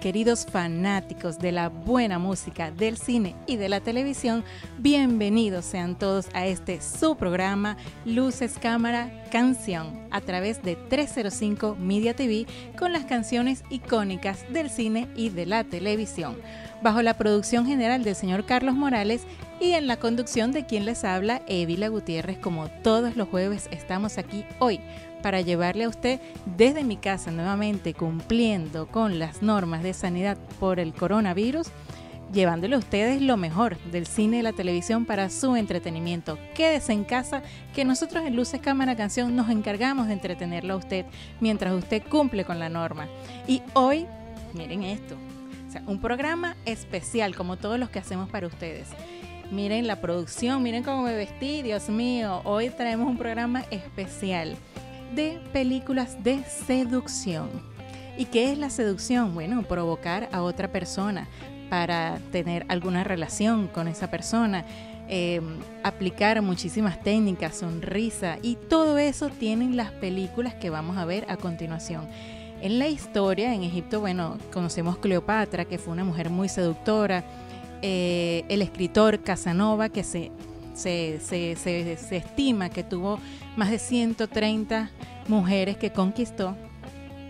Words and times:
queridos 0.00 0.46
fanáticos 0.46 1.38
de 1.38 1.52
la 1.52 1.68
buena 1.68 2.18
música, 2.18 2.70
del 2.70 2.96
cine 2.96 3.36
y 3.46 3.56
de 3.56 3.68
la 3.68 3.80
televisión, 3.80 4.42
bienvenidos 4.78 5.66
sean 5.66 5.96
todos 5.96 6.26
a 6.32 6.46
este 6.46 6.80
su 6.80 7.16
programa 7.16 7.76
Luces, 8.06 8.58
Cámara, 8.58 9.12
Canción 9.30 10.08
a 10.10 10.22
través 10.22 10.62
de 10.62 10.74
305 10.74 11.76
Media 11.78 12.16
TV 12.16 12.46
con 12.78 12.92
las 12.92 13.04
canciones 13.04 13.62
icónicas 13.68 14.50
del 14.50 14.70
cine 14.70 15.06
y 15.16 15.28
de 15.28 15.44
la 15.44 15.64
televisión, 15.64 16.36
bajo 16.82 17.02
la 17.02 17.14
producción 17.14 17.66
general 17.66 18.02
del 18.02 18.16
señor 18.16 18.46
Carlos 18.46 18.74
Morales 18.74 19.22
y 19.60 19.72
en 19.72 19.86
la 19.86 19.98
conducción 19.98 20.50
de 20.50 20.64
quien 20.64 20.86
les 20.86 21.04
habla, 21.04 21.42
Evila 21.46 21.88
Gutiérrez, 21.88 22.38
como 22.38 22.68
todos 22.82 23.16
los 23.16 23.28
jueves 23.28 23.68
estamos 23.70 24.16
aquí 24.16 24.46
hoy 24.58 24.80
para 25.20 25.40
llevarle 25.40 25.84
a 25.84 25.88
usted 25.88 26.20
desde 26.56 26.84
mi 26.84 26.96
casa 26.96 27.30
nuevamente 27.30 27.94
cumpliendo 27.94 28.86
con 28.88 29.18
las 29.18 29.42
normas 29.42 29.82
de 29.82 29.94
sanidad 29.94 30.36
por 30.58 30.80
el 30.80 30.92
coronavirus, 30.92 31.68
llevándole 32.32 32.76
a 32.76 32.78
ustedes 32.78 33.20
lo 33.20 33.36
mejor 33.36 33.78
del 33.90 34.06
cine 34.06 34.38
y 34.38 34.42
la 34.42 34.52
televisión 34.52 35.04
para 35.04 35.30
su 35.30 35.56
entretenimiento. 35.56 36.38
Quédese 36.54 36.92
en 36.92 37.04
casa 37.04 37.42
que 37.74 37.84
nosotros 37.84 38.24
en 38.24 38.36
Luces 38.36 38.60
Cámara 38.60 38.96
Canción 38.96 39.34
nos 39.34 39.50
encargamos 39.50 40.06
de 40.06 40.14
entretenerlo 40.14 40.74
a 40.74 40.78
usted 40.78 41.06
mientras 41.40 41.74
usted 41.74 42.02
cumple 42.08 42.44
con 42.44 42.58
la 42.58 42.68
norma. 42.68 43.08
Y 43.46 43.62
hoy, 43.74 44.06
miren 44.54 44.82
esto, 44.84 45.16
un 45.86 46.00
programa 46.00 46.56
especial 46.64 47.34
como 47.34 47.56
todos 47.56 47.78
los 47.78 47.90
que 47.90 47.98
hacemos 47.98 48.28
para 48.28 48.46
ustedes. 48.46 48.88
Miren 49.50 49.88
la 49.88 50.00
producción, 50.00 50.62
miren 50.62 50.84
cómo 50.84 51.02
me 51.02 51.14
vestí, 51.14 51.62
Dios 51.62 51.88
mío, 51.88 52.40
hoy 52.44 52.70
traemos 52.70 53.08
un 53.08 53.18
programa 53.18 53.64
especial 53.72 54.56
de 55.14 55.40
películas 55.52 56.22
de 56.22 56.42
seducción. 56.44 57.48
¿Y 58.16 58.26
qué 58.26 58.52
es 58.52 58.58
la 58.58 58.70
seducción? 58.70 59.34
Bueno, 59.34 59.62
provocar 59.62 60.28
a 60.32 60.42
otra 60.42 60.70
persona 60.70 61.28
para 61.70 62.18
tener 62.32 62.66
alguna 62.68 63.04
relación 63.04 63.68
con 63.68 63.88
esa 63.88 64.10
persona, 64.10 64.64
em, 65.08 65.58
aplicar 65.82 66.42
muchísimas 66.42 67.00
técnicas, 67.02 67.56
sonrisa 67.56 68.38
y 68.42 68.56
todo 68.56 68.98
eso 68.98 69.28
tienen 69.28 69.76
las 69.76 69.90
películas 69.92 70.54
que 70.54 70.68
vamos 70.70 70.98
a 70.98 71.04
ver 71.04 71.24
a 71.28 71.36
continuación. 71.36 72.06
En 72.60 72.78
la 72.78 72.88
historia, 72.88 73.54
en 73.54 73.62
Egipto, 73.62 74.00
bueno, 74.00 74.36
conocemos 74.52 74.98
Cleopatra, 74.98 75.64
que 75.64 75.78
fue 75.78 75.94
una 75.94 76.04
mujer 76.04 76.28
muy 76.28 76.48
seductora, 76.48 77.24
eh, 77.80 78.44
el 78.48 78.60
escritor 78.60 79.20
Casanova, 79.20 79.88
que 79.88 80.04
se 80.04 80.30
se, 80.80 81.52
estima 82.10 82.70
que 82.70 82.82
tuvo 82.82 83.18
más 83.56 83.70
de 83.70 83.78
130 83.78 84.90
mujeres 85.28 85.76
que 85.76 85.92
conquistó. 85.92 86.56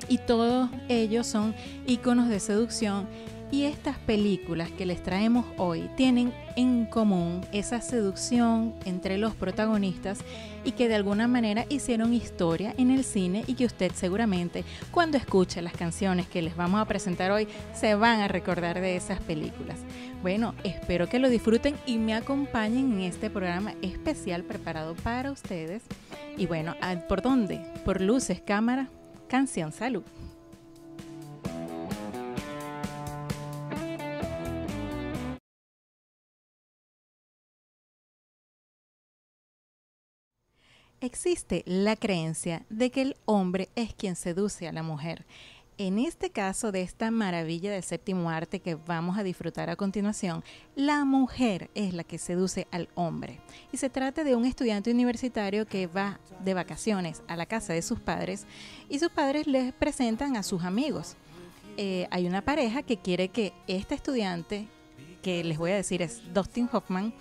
Y 0.09 0.19
todos 0.19 0.71
ellos 0.89 1.27
son 1.27 1.55
iconos 1.87 2.29
de 2.29 2.41
seducción 2.41 3.07
y 3.51 3.65
estas 3.65 3.99
películas 3.99 4.71
que 4.71 4.87
les 4.87 5.03
traemos 5.03 5.45
hoy 5.57 5.89
tienen 5.97 6.33
en 6.57 6.87
común 6.87 7.41
esa 7.53 7.81
seducción 7.81 8.75
entre 8.85 9.19
los 9.19 9.35
protagonistas 9.35 10.21
y 10.65 10.73
que 10.73 10.89
de 10.89 10.95
alguna 10.95 11.27
manera 11.27 11.67
hicieron 11.69 12.13
historia 12.13 12.75
en 12.77 12.91
el 12.91 13.05
cine 13.05 13.45
y 13.47 13.55
que 13.55 13.67
usted 13.67 13.93
seguramente 13.95 14.65
cuando 14.91 15.17
escuche 15.17 15.63
las 15.63 15.73
canciones 15.73 16.29
que 16.29 16.43
les 16.43 16.57
vamos 16.57 16.81
a 16.81 16.85
presentar 16.85 17.31
hoy 17.31 17.49
se 17.75 17.95
van 17.95 18.21
a 18.21 18.29
recordar 18.29 18.81
de 18.81 18.97
esas 18.97 19.21
películas. 19.21 19.79
Bueno, 20.23 20.55
espero 20.65 21.09
que 21.09 21.19
lo 21.19 21.31
disfruten 21.31 21.77
y 21.87 21.99
me 21.99 22.15
acompañen 22.15 22.93
en 22.93 23.01
este 23.01 23.31
programa 23.31 23.75
especial 23.81 24.45
preparado 24.45 24.95
para 24.97 25.33
ustedes. 25.33 25.83
Y 26.37 26.47
bueno, 26.47 26.75
¿por 27.09 27.23
dónde? 27.23 27.61
Por 27.85 28.01
luces, 28.03 28.41
cámara, 28.41 28.89
canción, 29.29 29.73
salud. 29.73 30.03
Existe 41.01 41.63
la 41.67 41.97
creencia 41.97 42.65
de 42.69 42.91
que 42.91 43.03
el 43.03 43.17
hombre 43.25 43.69
es 43.75 43.95
quien 43.95 44.17
seduce 44.17 44.69
a 44.69 44.73
la 44.73 44.83
mujer. 44.83 45.25
En 45.79 45.99
este 45.99 46.29
caso 46.29 46.73
de 46.73 46.83
esta 46.83 47.11
maravilla 47.11 47.73
del 47.73 47.83
séptimo 47.83 48.29
arte 48.29 48.61
que 48.61 48.75
vamos 48.75 49.17
a 49.17 49.23
disfrutar 49.23 49.71
a 49.71 49.77
continuación, 49.77 50.45
la 50.77 51.07
mujer 51.07 51.71
es 51.75 51.95
la 51.95 52.05
que 52.05 52.19
seduce 52.19 52.67
al 52.71 52.91
hombre. 52.95 53.41
Y 53.73 53.79
se 53.79 53.89
trata 53.89 54.23
de 54.23 54.37
un 54.37 54.45
estudiante 54.45 54.91
universitario 54.91 55.67
que 55.67 55.87
va 55.87 56.21
de 56.45 56.53
vacaciones 56.53 57.23
a 57.29 57.37
la 57.37 57.47
casa 57.47 57.73
de 57.73 57.81
sus 57.81 57.99
padres 57.99 58.45
y 58.91 58.99
sus 58.99 59.09
padres 59.09 59.47
les 59.47 59.73
presentan 59.73 60.37
a 60.37 60.43
sus 60.43 60.65
amigos. 60.65 61.17
Eh, 61.79 62.07
hay 62.11 62.27
una 62.27 62.43
pareja 62.43 62.83
que 62.83 62.99
quiere 62.99 63.29
que 63.29 63.55
este 63.67 63.95
estudiante, 63.95 64.69
que 65.23 65.43
les 65.45 65.57
voy 65.57 65.71
a 65.71 65.77
decir 65.77 66.03
es 66.03 66.21
Dustin 66.35 66.69
Hoffman, 66.71 67.15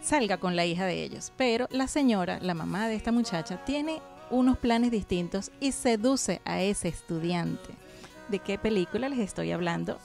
salga 0.00 0.38
con 0.38 0.56
la 0.56 0.66
hija 0.66 0.86
de 0.86 1.02
ellos. 1.02 1.32
Pero 1.36 1.66
la 1.70 1.88
señora, 1.88 2.38
la 2.40 2.54
mamá 2.54 2.88
de 2.88 2.96
esta 2.96 3.12
muchacha, 3.12 3.64
tiene 3.64 4.00
unos 4.30 4.58
planes 4.58 4.90
distintos 4.90 5.50
y 5.60 5.72
seduce 5.72 6.40
a 6.44 6.62
ese 6.62 6.88
estudiante. 6.88 7.74
¿De 8.28 8.38
qué 8.38 8.58
película 8.58 9.08
les 9.08 9.18
estoy 9.18 9.50
hablando? 9.52 9.98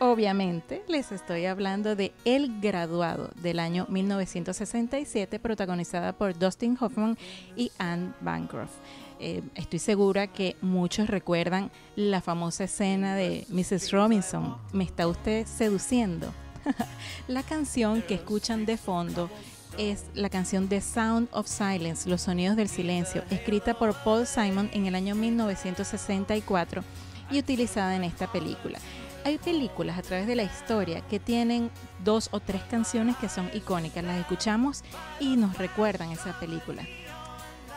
Obviamente 0.00 0.82
les 0.88 1.12
estoy 1.12 1.46
hablando 1.46 1.94
de 1.94 2.12
El 2.24 2.60
Graduado 2.60 3.30
del 3.40 3.60
año 3.60 3.86
1967, 3.88 5.38
protagonizada 5.38 6.12
por 6.12 6.36
Dustin 6.36 6.76
Hoffman 6.80 7.16
y 7.54 7.70
Anne 7.78 8.12
Bancroft. 8.20 8.72
Eh, 9.20 9.42
estoy 9.54 9.78
segura 9.78 10.26
que 10.26 10.56
muchos 10.60 11.06
recuerdan 11.06 11.70
la 11.94 12.20
famosa 12.20 12.64
escena 12.64 13.14
de 13.14 13.46
Mrs. 13.48 13.92
Robinson, 13.92 14.56
¿me 14.72 14.82
está 14.82 15.06
usted 15.06 15.46
seduciendo? 15.46 16.32
la 17.28 17.42
canción 17.42 18.02
que 18.02 18.14
escuchan 18.14 18.66
de 18.66 18.76
fondo 18.76 19.30
es 19.78 20.04
la 20.14 20.28
canción 20.28 20.68
The 20.68 20.80
Sound 20.80 21.28
of 21.32 21.46
Silence, 21.46 22.08
Los 22.08 22.22
Sonidos 22.22 22.56
del 22.56 22.68
Silencio, 22.68 23.24
escrita 23.30 23.74
por 23.74 23.94
Paul 23.94 24.26
Simon 24.26 24.70
en 24.72 24.86
el 24.86 24.94
año 24.94 25.14
1964 25.14 26.84
y 27.30 27.38
utilizada 27.38 27.96
en 27.96 28.04
esta 28.04 28.30
película. 28.30 28.78
Hay 29.24 29.38
películas 29.38 29.98
a 29.98 30.02
través 30.02 30.26
de 30.26 30.34
la 30.34 30.42
historia 30.42 31.00
que 31.02 31.20
tienen 31.20 31.70
dos 32.04 32.28
o 32.32 32.40
tres 32.40 32.62
canciones 32.62 33.16
que 33.16 33.28
son 33.28 33.48
icónicas, 33.54 34.04
las 34.04 34.18
escuchamos 34.18 34.82
y 35.20 35.36
nos 35.36 35.56
recuerdan 35.58 36.10
esa 36.10 36.38
película. 36.38 36.82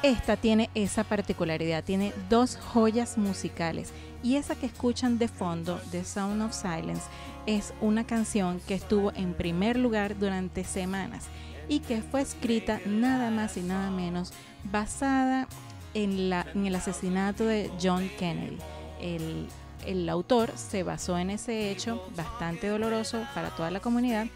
Esta 0.01 0.37
tiene 0.37 0.69
esa 0.75 1.03
particularidad, 1.03 1.83
tiene 1.83 2.13
dos 2.29 2.57
joyas 2.57 3.17
musicales 3.17 3.91
y 4.23 4.35
esa 4.35 4.55
que 4.55 4.65
escuchan 4.65 5.17
de 5.19 5.27
fondo, 5.27 5.79
The 5.91 6.03
Sound 6.03 6.41
of 6.41 6.53
Silence, 6.53 7.03
es 7.45 7.73
una 7.81 8.05
canción 8.05 8.59
que 8.67 8.75
estuvo 8.75 9.11
en 9.13 9.33
primer 9.33 9.77
lugar 9.77 10.17
durante 10.17 10.63
semanas 10.63 11.25
y 11.67 11.79
que 11.79 12.01
fue 12.01 12.21
escrita 12.21 12.79
nada 12.85 13.31
más 13.31 13.57
y 13.57 13.61
nada 13.61 13.89
menos 13.91 14.33
basada 14.71 15.47
en, 15.93 16.29
la, 16.29 16.45
en 16.53 16.65
el 16.65 16.75
asesinato 16.75 17.45
de 17.45 17.71
John 17.81 18.09
Kennedy. 18.19 18.57
El, 19.01 19.47
el 19.85 20.09
autor 20.09 20.51
se 20.55 20.83
basó 20.83 21.17
en 21.17 21.29
ese 21.29 21.71
hecho 21.71 22.03
bastante 22.15 22.67
doloroso 22.67 23.25
para 23.33 23.49
toda 23.49 23.71
la 23.71 23.79
comunidad 23.79 24.27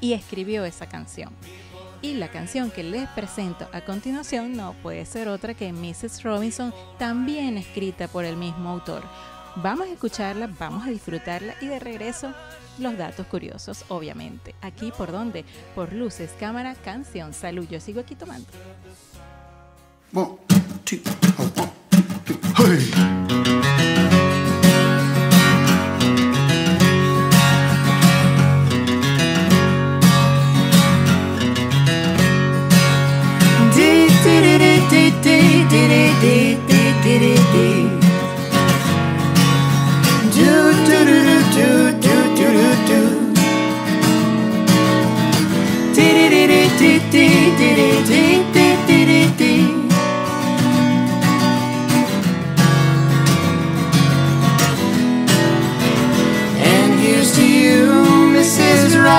y 0.00 0.12
escribió 0.12 0.64
esa 0.64 0.86
canción. 0.86 1.30
Y 2.02 2.14
la 2.14 2.28
canción 2.28 2.70
que 2.70 2.82
les 2.82 3.08
presento 3.10 3.66
a 3.72 3.80
continuación 3.80 4.54
no 4.54 4.74
puede 4.82 5.06
ser 5.06 5.26
otra 5.28 5.54
que 5.54 5.72
Mrs. 5.72 6.22
Robinson, 6.22 6.74
también 6.98 7.56
escrita 7.56 8.08
por 8.08 8.26
el 8.26 8.36
mismo 8.36 8.68
autor. 8.68 9.02
Vamos 9.56 9.86
a 9.86 9.92
escucharla, 9.92 10.48
vamos 10.58 10.86
a 10.86 10.90
disfrutarla 10.90 11.54
y 11.60 11.66
de 11.66 11.78
regreso 11.78 12.32
los 12.78 12.98
datos 12.98 13.26
curiosos, 13.26 13.84
obviamente. 13.88 14.54
Aquí 14.60 14.92
por 14.96 15.12
dónde? 15.12 15.44
Por 15.74 15.92
luces, 15.92 16.30
cámara, 16.38 16.74
canción. 16.74 17.32
Salud, 17.32 17.66
yo 17.68 17.80
sigo 17.80 18.00
aquí 18.00 18.14
tomando. 18.14 18.48
And 37.06 37.83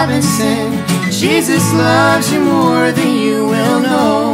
Mrs. 0.06 0.82
Robinson. 0.86 1.12
Jesus 1.12 1.74
loves 1.74 2.32
you 2.32 2.40
more 2.40 2.92
than 2.92 3.18
you 3.18 3.46
will 3.48 3.80
know. 3.80 4.34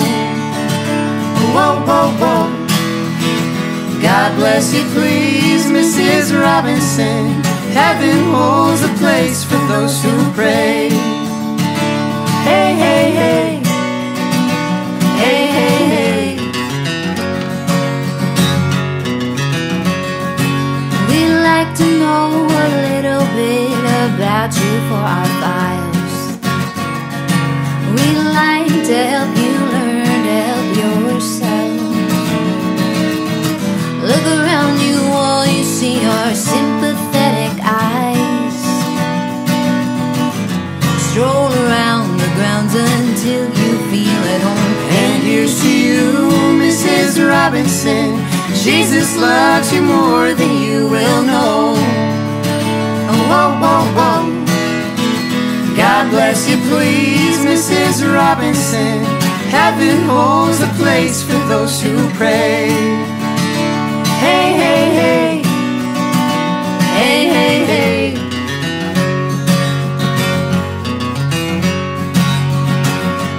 Whoa, 1.53 1.79
whoa, 1.87 2.11
whoa. 2.19 4.01
God 4.01 4.35
bless 4.35 4.73
you, 4.73 4.83
please, 4.91 5.65
Mrs. 5.67 6.37
Robinson. 6.37 7.41
Heaven 7.71 8.33
holds 8.33 8.83
a 8.83 8.89
place 8.99 9.43
for 9.45 9.59
those 9.67 10.03
who 10.03 10.11
pray. 10.33 10.89
Hey, 12.43 12.73
hey, 12.83 13.11
hey. 13.21 13.61
Hey, 15.21 15.47
hey, 15.57 15.77
hey. 15.95 16.37
We 21.07 21.19
like 21.29 21.73
to 21.77 21.85
know 21.99 22.45
a 22.45 22.65
little 22.87 23.25
bit 23.35 23.80
about 24.21 24.53
you 24.53 24.73
for 24.87 25.01
our 25.17 25.29
files. 25.41 26.15
We 27.95 28.07
like 28.37 28.77
to 28.89 28.97
help 29.13 29.33
you 29.43 29.53
learn 29.73 30.21
to 30.29 30.37
help 30.49 30.69
yourself. 30.83 31.81
Look 34.09 34.25
around 34.37 34.77
you, 34.85 34.97
all 35.09 35.43
you 35.47 35.63
see 35.63 36.05
are 36.05 36.35
sympathetic 36.35 37.53
eyes. 37.65 38.57
Stroll 41.09 41.49
around 41.65 42.19
the 42.19 42.29
grounds 42.37 42.75
until 42.75 43.45
you 43.61 43.71
feel 43.89 44.23
at 44.35 44.41
home. 44.49 44.75
And 45.01 45.23
here's 45.23 45.59
to 45.63 45.73
you, 45.87 46.29
Mrs. 46.61 47.27
Robinson. 47.27 48.21
Jesus 48.53 49.17
loves 49.17 49.73
you 49.73 49.81
more 49.81 50.35
than 50.35 50.61
you 50.61 50.87
will 50.89 51.23
know. 51.23 51.90
Whoa, 53.31 53.55
whoa, 53.63 53.83
whoa. 53.95 54.45
God 55.77 56.09
bless 56.09 56.49
you, 56.49 56.57
please, 56.67 57.37
Mrs. 57.45 58.03
Robinson. 58.13 59.05
Heaven 59.47 60.03
holds 60.03 60.59
a 60.59 60.67
place 60.75 61.23
for 61.23 61.39
those 61.47 61.81
who 61.81 62.09
pray. 62.19 62.67
Hey, 64.19 64.51
hey, 64.61 64.83
hey. 64.99 65.41
Hey, 66.97 67.19
hey, 67.35 67.65
hey. 67.71 68.15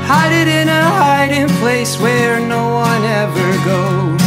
Hide 0.09 0.33
it 0.33 0.49
in 0.49 0.69
a 0.71 0.85
hiding 1.03 1.49
place 1.61 2.00
where 2.00 2.41
no 2.41 2.73
one 2.73 3.05
ever 3.05 3.50
goes. 3.67 4.21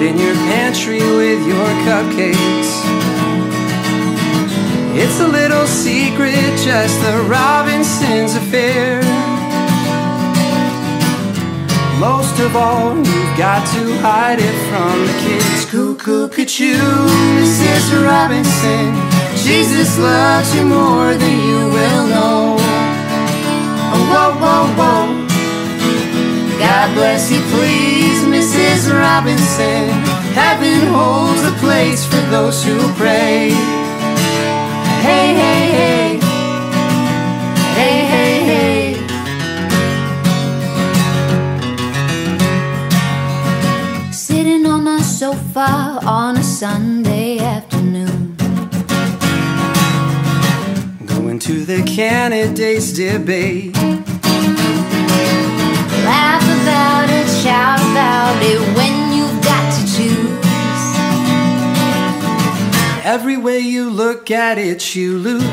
Put 0.00 0.06
it 0.06 0.12
in 0.12 0.18
your 0.18 0.34
pantry 0.34 0.98
with 0.98 1.46
your 1.46 1.68
cupcakes. 1.84 2.70
It's 4.96 5.20
a 5.20 5.28
little 5.28 5.66
secret, 5.66 6.56
just 6.64 6.98
the 7.02 7.22
Robinsons' 7.28 8.34
affair. 8.34 9.02
Most 12.00 12.40
of 12.40 12.56
all, 12.56 12.96
you've 12.96 13.36
got 13.36 13.60
to 13.74 13.98
hide 13.98 14.38
it 14.40 14.56
from 14.70 15.06
the 15.06 15.12
kids. 15.20 15.66
Cuckoo, 15.66 16.28
cuckoo, 16.28 16.78
Mrs. 17.36 18.02
Robinson. 18.02 18.94
Jesus 19.36 19.98
loves 19.98 20.54
you 20.54 20.64
more 20.64 21.12
than 21.12 21.38
you 21.46 21.58
will 21.76 22.06
know. 22.06 22.56
Oh, 23.92 24.08
whoa, 24.10 24.32
whoa, 24.40 24.76
whoa. 24.78 25.19
God 26.60 26.94
bless 26.94 27.32
you, 27.32 27.40
please, 27.54 28.22
Mrs. 28.24 28.92
Robinson. 28.92 29.88
Heaven 30.34 30.86
holds 30.92 31.42
a 31.42 31.52
place 31.58 32.04
for 32.04 32.20
those 32.30 32.62
who 32.62 32.76
pray. 32.94 33.50
Hey, 35.00 35.34
hey, 35.42 35.62
hey. 35.80 36.20
Hey, 37.78 38.04
hey, 38.12 38.34
hey. 38.50 38.92
Sitting 44.12 44.66
on 44.66 44.86
a 44.86 45.00
sofa 45.00 45.98
on 46.04 46.36
a 46.36 46.42
Sunday 46.42 47.38
afternoon. 47.38 48.36
Going 51.06 51.38
to 51.38 51.64
the 51.64 51.82
candidates 51.84 52.92
debate. 52.92 53.74
Laugh 56.04 56.49
about 56.62 57.08
it, 57.10 57.28
shout 57.42 57.80
about 57.80 58.36
it 58.42 58.60
when 58.76 59.12
you've 59.16 59.42
got 59.42 59.66
to 59.76 59.82
choose. 59.94 60.40
Every 63.04 63.36
way 63.36 63.60
you 63.60 63.90
look 63.90 64.30
at 64.30 64.58
it, 64.58 64.94
you 64.94 65.18
lose. 65.18 65.44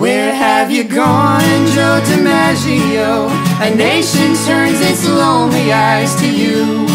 Where 0.00 0.34
have 0.34 0.72
you 0.72 0.84
gone, 0.84 1.66
Joe 1.68 2.00
DiMaggio? 2.08 3.30
A 3.60 3.74
nation 3.74 4.34
turns 4.46 4.80
its 4.80 5.06
lonely 5.06 5.72
eyes 5.72 6.16
to 6.16 6.28
you. 6.28 6.86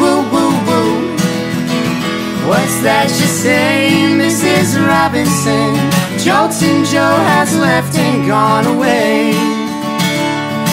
Woo, 0.00 0.22
woo, 0.32 0.52
woo. 0.66 1.10
What's 2.48 2.80
that 2.80 3.08
you 3.20 3.26
say, 3.26 3.90
Mrs. 4.16 4.80
Robinson? 4.86 5.76
Jolton 6.24 6.84
Joe 6.90 7.16
has 7.28 7.54
left 7.56 7.94
and 7.98 8.26
gone 8.26 8.66
away. 8.66 9.59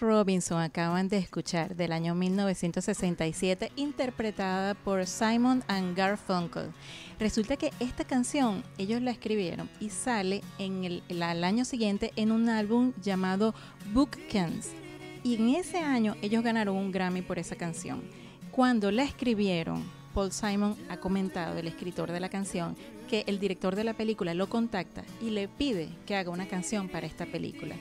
Robinson 0.00 0.60
acaban 0.60 1.08
de 1.08 1.18
escuchar 1.18 1.76
del 1.76 1.92
año 1.92 2.16
1967 2.16 3.70
interpretada 3.76 4.74
por 4.74 5.06
Simon 5.06 5.62
and 5.68 5.96
Garfunkel. 5.96 6.72
Resulta 7.20 7.56
que 7.56 7.70
esta 7.78 8.04
canción 8.04 8.64
ellos 8.78 9.00
la 9.00 9.12
escribieron 9.12 9.70
y 9.78 9.90
sale 9.90 10.42
en 10.58 10.82
el- 10.84 11.22
al 11.22 11.44
año 11.44 11.64
siguiente 11.64 12.12
en 12.16 12.32
un 12.32 12.48
álbum 12.48 12.92
llamado 13.00 13.54
Bookends. 13.92 14.70
Y 15.22 15.36
en 15.36 15.50
ese 15.50 15.78
año 15.78 16.16
ellos 16.20 16.42
ganaron 16.42 16.76
un 16.76 16.90
Grammy 16.90 17.22
por 17.22 17.38
esa 17.38 17.54
canción. 17.54 18.02
Cuando 18.50 18.90
la 18.90 19.04
escribieron, 19.04 19.84
Paul 20.14 20.32
Simon 20.32 20.76
ha 20.88 20.96
comentado, 20.96 21.56
el 21.56 21.68
escritor 21.68 22.10
de 22.10 22.18
la 22.18 22.28
canción, 22.28 22.74
que 23.08 23.22
el 23.28 23.38
director 23.38 23.76
de 23.76 23.84
la 23.84 23.94
película 23.94 24.34
lo 24.34 24.48
contacta 24.48 25.04
y 25.20 25.30
le 25.30 25.46
pide 25.46 25.90
que 26.06 26.16
haga 26.16 26.30
una 26.30 26.48
canción 26.48 26.88
para 26.88 27.06
esta 27.06 27.26
película. 27.26 27.76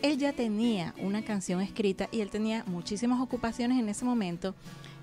Él 0.00 0.16
ya 0.16 0.32
tenía 0.32 0.94
una 0.98 1.24
canción 1.24 1.60
escrita 1.60 2.08
y 2.12 2.20
él 2.20 2.30
tenía 2.30 2.62
muchísimas 2.66 3.20
ocupaciones 3.20 3.80
en 3.80 3.88
ese 3.88 4.04
momento 4.04 4.54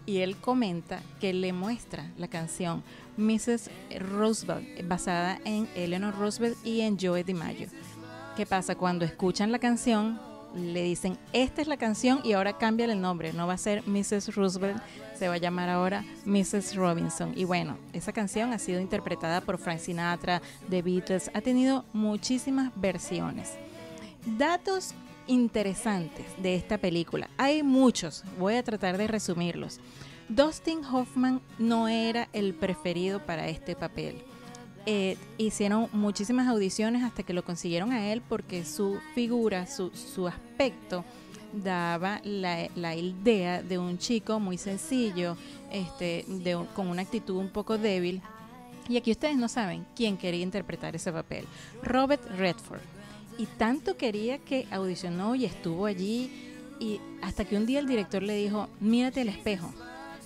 y 0.05 0.19
él 0.19 0.37
comenta 0.37 1.01
que 1.19 1.33
le 1.33 1.51
muestra 1.51 2.11
la 2.17 2.27
canción 2.27 2.81
Mrs. 3.17 3.69
Roosevelt 3.99 4.87
basada 4.87 5.39
en 5.43 5.67
Eleanor 5.75 6.15
Roosevelt 6.17 6.57
y 6.65 6.81
en 6.81 6.97
Joe 6.97 7.23
DiMaggio. 7.23 7.67
¿Qué 8.37 8.45
pasa? 8.45 8.75
Cuando 8.75 9.03
escuchan 9.03 9.51
la 9.51 9.59
canción 9.59 10.19
le 10.55 10.83
dicen 10.83 11.17
esta 11.33 11.61
es 11.61 11.67
la 11.67 11.75
canción 11.75 12.21
y 12.23 12.31
ahora 12.31 12.57
cambia 12.57 12.85
el 12.85 13.01
nombre, 13.01 13.33
no 13.33 13.47
va 13.47 13.53
a 13.53 13.57
ser 13.57 13.85
Mrs. 13.87 14.33
Roosevelt, 14.35 14.81
se 15.17 15.27
va 15.27 15.33
a 15.33 15.39
llamar 15.39 15.67
ahora 15.67 16.05
Mrs. 16.23 16.75
Robinson. 16.75 17.33
Y 17.35 17.43
bueno, 17.43 17.77
esa 17.91 18.13
canción 18.13 18.53
ha 18.53 18.59
sido 18.59 18.79
interpretada 18.79 19.41
por 19.41 19.57
Frank 19.57 19.79
Sinatra, 19.79 20.41
The 20.69 20.81
Beatles, 20.81 21.29
ha 21.33 21.41
tenido 21.41 21.83
muchísimas 21.91 22.71
versiones. 22.79 23.57
Datos 24.25 24.93
interesantes 25.27 26.25
de 26.37 26.55
esta 26.55 26.77
película. 26.79 27.29
Hay 27.37 27.61
muchos, 27.61 28.23
voy 28.39 28.55
a 28.55 28.63
tratar 28.63 28.97
de 28.97 29.07
resumirlos. 29.07 29.79
Dustin 30.29 30.83
Hoffman 30.83 31.41
no 31.59 31.87
era 31.87 32.27
el 32.33 32.55
preferido 32.55 33.23
para 33.23 33.47
este 33.47 33.75
papel. 33.75 34.23
Eh, 34.87 35.17
hicieron 35.37 35.89
muchísimas 35.93 36.47
audiciones 36.47 37.03
hasta 37.03 37.23
que 37.23 37.33
lo 37.33 37.43
consiguieron 37.43 37.91
a 37.91 38.11
él 38.11 38.21
porque 38.27 38.65
su 38.65 38.99
figura, 39.13 39.67
su, 39.67 39.91
su 39.91 40.27
aspecto 40.27 41.05
daba 41.53 42.19
la, 42.23 42.95
idea 42.95 43.61
de 43.61 43.77
un 43.77 43.97
chico 43.97 44.39
muy 44.39 44.57
sencillo, 44.57 45.37
este, 45.71 46.25
de 46.27 46.59
con 46.75 46.87
una 46.87 47.03
actitud 47.03 47.37
un 47.37 47.49
poco 47.49 47.77
débil. 47.77 48.21
Y 48.87 48.97
aquí 48.97 49.11
ustedes 49.11 49.37
no 49.37 49.47
saben 49.47 49.85
quién 49.95 50.17
quería 50.17 50.43
interpretar 50.43 50.95
ese 50.95 51.11
papel. 51.11 51.45
Robert 51.83 52.23
Redford. 52.37 52.94
Y 53.37 53.45
tanto 53.45 53.97
quería 53.97 54.37
que 54.37 54.67
audicionó 54.71 55.35
y 55.35 55.45
estuvo 55.45 55.85
allí. 55.85 56.31
Y 56.79 56.99
hasta 57.21 57.45
que 57.45 57.57
un 57.57 57.65
día 57.65 57.79
el 57.79 57.87
director 57.87 58.23
le 58.23 58.35
dijo, 58.35 58.69
mírate 58.79 59.21
al 59.21 59.29
espejo. 59.29 59.73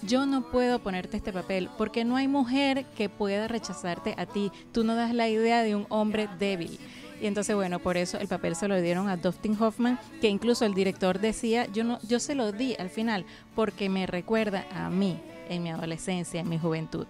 Yo 0.01 0.25
no 0.25 0.49
puedo 0.49 0.79
ponerte 0.79 1.17
este 1.17 1.33
papel 1.33 1.69
porque 1.77 2.05
no 2.05 2.15
hay 2.15 2.27
mujer 2.27 2.85
que 2.95 3.09
pueda 3.09 3.47
rechazarte 3.47 4.15
a 4.17 4.25
ti. 4.25 4.51
Tú 4.71 4.83
no 4.83 4.95
das 4.95 5.13
la 5.13 5.27
idea 5.27 5.61
de 5.61 5.75
un 5.75 5.85
hombre 5.89 6.29
débil. 6.39 6.79
Y 7.21 7.27
entonces, 7.27 7.55
bueno, 7.55 7.79
por 7.79 7.97
eso 7.97 8.17
el 8.17 8.27
papel 8.27 8.55
se 8.55 8.67
lo 8.67 8.79
dieron 8.79 9.09
a 9.09 9.17
Dustin 9.17 9.57
Hoffman, 9.61 9.99
que 10.21 10.29
incluso 10.29 10.65
el 10.65 10.73
director 10.73 11.19
decía, 11.19 11.65
yo 11.67 11.83
no, 11.83 11.99
yo 12.01 12.19
se 12.19 12.35
lo 12.35 12.51
di 12.51 12.75
al 12.79 12.89
final 12.89 13.25
porque 13.55 13.89
me 13.89 14.05
recuerda 14.05 14.65
a 14.71 14.89
mí 14.89 15.19
en 15.49 15.63
mi 15.63 15.69
adolescencia, 15.69 16.39
en 16.39 16.49
mi 16.49 16.57
juventud. 16.57 17.07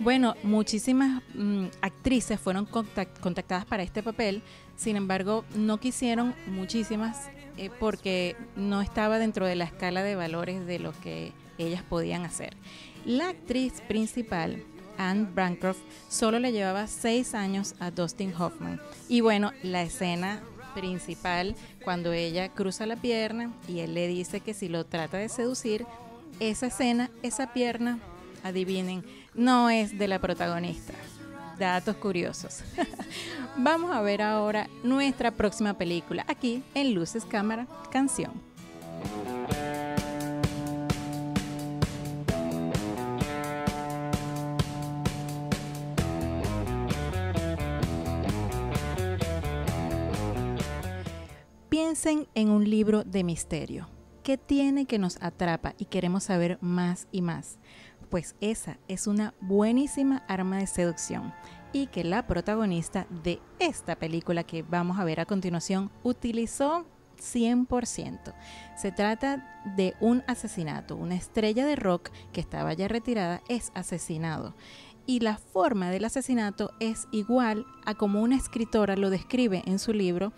Bueno, 0.00 0.34
muchísimas 0.42 1.22
mm, 1.34 1.66
actrices 1.80 2.40
fueron 2.40 2.66
contactadas 2.66 3.64
para 3.64 3.84
este 3.84 4.02
papel, 4.02 4.42
sin 4.76 4.96
embargo, 4.96 5.44
no 5.54 5.78
quisieron 5.78 6.34
muchísimas 6.48 7.30
eh, 7.56 7.70
porque 7.78 8.36
no 8.56 8.80
estaba 8.80 9.18
dentro 9.18 9.46
de 9.46 9.54
la 9.54 9.64
escala 9.64 10.02
de 10.02 10.16
valores 10.16 10.66
de 10.66 10.80
lo 10.80 10.92
que 11.00 11.32
ellas 11.58 11.82
podían 11.82 12.24
hacer. 12.24 12.56
La 13.04 13.28
actriz 13.28 13.80
principal, 13.82 14.64
Anne 14.98 15.26
Bancroft, 15.34 15.80
solo 16.08 16.38
le 16.38 16.52
llevaba 16.52 16.86
seis 16.86 17.34
años 17.34 17.74
a 17.80 17.90
Dustin 17.90 18.34
Hoffman. 18.34 18.80
Y 19.08 19.20
bueno, 19.20 19.52
la 19.62 19.82
escena 19.82 20.42
principal, 20.74 21.54
cuando 21.84 22.12
ella 22.12 22.48
cruza 22.48 22.86
la 22.86 22.96
pierna 22.96 23.52
y 23.68 23.80
él 23.80 23.94
le 23.94 24.08
dice 24.08 24.40
que 24.40 24.54
si 24.54 24.68
lo 24.68 24.84
trata 24.84 25.16
de 25.16 25.28
seducir, 25.28 25.86
esa 26.40 26.66
escena, 26.66 27.10
esa 27.22 27.52
pierna, 27.52 27.98
adivinen, 28.42 29.04
no 29.34 29.70
es 29.70 29.98
de 29.98 30.08
la 30.08 30.18
protagonista. 30.18 30.92
Datos 31.58 31.96
curiosos. 31.96 32.64
Vamos 33.56 33.94
a 33.94 34.00
ver 34.00 34.22
ahora 34.22 34.68
nuestra 34.82 35.30
próxima 35.30 35.74
película, 35.74 36.24
aquí 36.28 36.62
en 36.74 36.94
Luces, 36.94 37.24
Cámara, 37.24 37.68
Canción. 37.92 38.32
Piensen 51.94 52.26
en 52.34 52.50
un 52.50 52.68
libro 52.68 53.04
de 53.04 53.22
misterio. 53.22 53.88
¿Qué 54.24 54.36
tiene 54.36 54.84
que 54.84 54.98
nos 54.98 55.16
atrapa 55.22 55.76
y 55.78 55.84
queremos 55.84 56.24
saber 56.24 56.58
más 56.60 57.06
y 57.12 57.22
más? 57.22 57.60
Pues 58.10 58.34
esa 58.40 58.78
es 58.88 59.06
una 59.06 59.32
buenísima 59.40 60.24
arma 60.26 60.58
de 60.58 60.66
seducción 60.66 61.32
y 61.72 61.86
que 61.86 62.02
la 62.02 62.26
protagonista 62.26 63.06
de 63.22 63.38
esta 63.60 63.94
película 63.94 64.42
que 64.42 64.64
vamos 64.64 64.98
a 64.98 65.04
ver 65.04 65.20
a 65.20 65.24
continuación 65.24 65.92
utilizó 66.02 66.84
100%. 67.16 68.34
Se 68.76 68.90
trata 68.90 69.62
de 69.76 69.94
un 70.00 70.24
asesinato. 70.26 70.96
Una 70.96 71.14
estrella 71.14 71.64
de 71.64 71.76
rock 71.76 72.10
que 72.32 72.40
estaba 72.40 72.72
ya 72.72 72.88
retirada 72.88 73.40
es 73.48 73.70
asesinado. 73.76 74.56
Y 75.06 75.20
la 75.20 75.36
forma 75.36 75.90
del 75.90 76.06
asesinato 76.06 76.72
es 76.80 77.06
igual 77.12 77.66
a 77.86 77.94
como 77.94 78.20
una 78.20 78.34
escritora 78.34 78.96
lo 78.96 79.10
describe 79.10 79.62
en 79.64 79.78
su 79.78 79.92
libro 79.92 80.32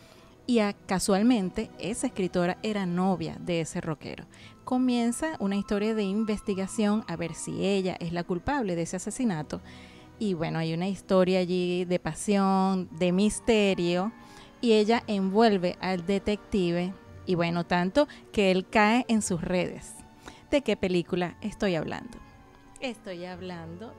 y 0.46 0.60
casualmente 0.86 1.70
esa 1.78 2.06
escritora 2.06 2.58
era 2.62 2.86
novia 2.86 3.36
de 3.40 3.60
ese 3.60 3.80
rockero. 3.80 4.24
Comienza 4.64 5.36
una 5.40 5.56
historia 5.56 5.94
de 5.94 6.04
investigación 6.04 7.04
a 7.08 7.16
ver 7.16 7.34
si 7.34 7.64
ella 7.66 7.96
es 7.98 8.12
la 8.12 8.24
culpable 8.24 8.76
de 8.76 8.82
ese 8.82 8.96
asesinato. 8.96 9.60
Y 10.18 10.34
bueno, 10.34 10.58
hay 10.58 10.72
una 10.72 10.88
historia 10.88 11.40
allí 11.40 11.84
de 11.84 11.98
pasión, 11.98 12.88
de 12.92 13.12
misterio, 13.12 14.12
y 14.60 14.72
ella 14.72 15.02
envuelve 15.06 15.76
al 15.80 16.06
detective, 16.06 16.94
y 17.26 17.34
bueno, 17.34 17.66
tanto 17.66 18.08
que 18.32 18.50
él 18.50 18.66
cae 18.68 19.04
en 19.08 19.22
sus 19.22 19.42
redes. 19.42 19.94
¿De 20.50 20.62
qué 20.62 20.76
película 20.76 21.36
estoy 21.42 21.74
hablando? 21.74 22.18
Estoy 22.80 23.24
hablando 23.24 23.92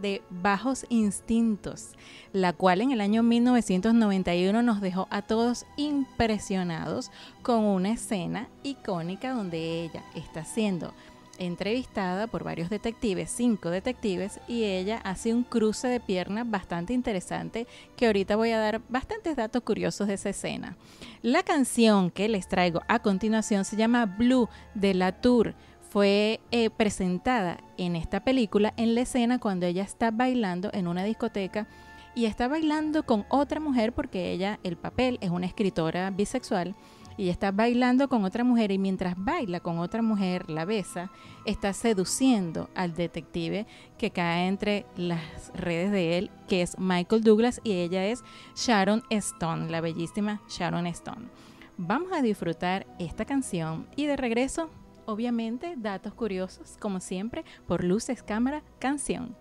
de 0.00 0.22
Bajos 0.30 0.86
Instintos, 0.88 1.90
la 2.32 2.52
cual 2.52 2.80
en 2.80 2.92
el 2.92 3.00
año 3.00 3.22
1991 3.22 4.62
nos 4.62 4.80
dejó 4.80 5.08
a 5.10 5.22
todos 5.22 5.66
impresionados 5.76 7.10
con 7.42 7.64
una 7.64 7.92
escena 7.92 8.48
icónica 8.62 9.32
donde 9.32 9.84
ella 9.84 10.04
está 10.14 10.44
siendo 10.44 10.92
entrevistada 11.40 12.26
por 12.26 12.44
varios 12.44 12.68
detectives, 12.68 13.30
cinco 13.30 13.70
detectives, 13.70 14.38
y 14.46 14.64
ella 14.64 15.00
hace 15.02 15.34
un 15.34 15.42
cruce 15.42 15.88
de 15.88 15.98
piernas 15.98 16.48
bastante 16.48 16.92
interesante 16.92 17.66
que 17.96 18.06
ahorita 18.06 18.36
voy 18.36 18.50
a 18.50 18.58
dar 18.58 18.82
bastantes 18.88 19.36
datos 19.36 19.62
curiosos 19.62 20.06
de 20.06 20.14
esa 20.14 20.28
escena. 20.28 20.76
La 21.22 21.42
canción 21.42 22.10
que 22.10 22.28
les 22.28 22.46
traigo 22.46 22.82
a 22.88 23.00
continuación 23.00 23.64
se 23.64 23.76
llama 23.76 24.04
Blue 24.04 24.48
de 24.74 24.94
la 24.94 25.12
Tour 25.20 25.54
fue 25.90 26.40
eh, 26.52 26.70
presentada 26.70 27.58
en 27.76 27.96
esta 27.96 28.20
película 28.20 28.72
en 28.76 28.94
la 28.94 29.00
escena 29.02 29.40
cuando 29.40 29.66
ella 29.66 29.82
está 29.82 30.12
bailando 30.12 30.70
en 30.72 30.86
una 30.86 31.02
discoteca 31.02 31.66
y 32.14 32.26
está 32.26 32.46
bailando 32.46 33.02
con 33.04 33.26
otra 33.28 33.58
mujer 33.58 33.92
porque 33.92 34.30
ella, 34.32 34.60
el 34.62 34.76
papel, 34.76 35.18
es 35.20 35.30
una 35.30 35.46
escritora 35.46 36.10
bisexual 36.10 36.76
y 37.16 37.28
está 37.28 37.50
bailando 37.50 38.08
con 38.08 38.24
otra 38.24 38.44
mujer 38.44 38.70
y 38.70 38.78
mientras 38.78 39.14
baila 39.16 39.58
con 39.58 39.78
otra 39.80 40.00
mujer, 40.00 40.48
la 40.48 40.64
besa, 40.64 41.10
está 41.44 41.72
seduciendo 41.72 42.70
al 42.76 42.94
detective 42.94 43.66
que 43.98 44.12
cae 44.12 44.46
entre 44.46 44.86
las 44.96 45.52
redes 45.54 45.90
de 45.90 46.18
él, 46.18 46.30
que 46.48 46.62
es 46.62 46.78
Michael 46.78 47.24
Douglas 47.24 47.60
y 47.64 47.72
ella 47.72 48.06
es 48.06 48.22
Sharon 48.54 49.02
Stone, 49.10 49.68
la 49.68 49.80
bellísima 49.80 50.40
Sharon 50.48 50.86
Stone. 50.86 51.26
Vamos 51.76 52.12
a 52.12 52.22
disfrutar 52.22 52.86
esta 52.98 53.24
canción 53.24 53.88
y 53.96 54.06
de 54.06 54.16
regreso 54.16 54.70
Obviamente, 55.10 55.74
datos 55.76 56.14
curiosos, 56.14 56.76
como 56.78 57.00
siempre, 57.00 57.44
por 57.66 57.82
luces, 57.82 58.22
cámara, 58.22 58.62
canción. 58.78 59.34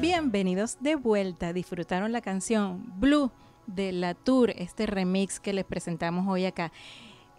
Bienvenidos 0.00 0.78
de 0.80 0.96
vuelta. 0.96 1.52
Disfrutaron 1.52 2.10
la 2.10 2.22
canción 2.22 2.90
Blue 2.98 3.30
de 3.66 3.92
La 3.92 4.14
Tour, 4.14 4.48
este 4.56 4.86
remix 4.86 5.38
que 5.40 5.52
les 5.52 5.66
presentamos 5.66 6.26
hoy 6.26 6.46
acá. 6.46 6.72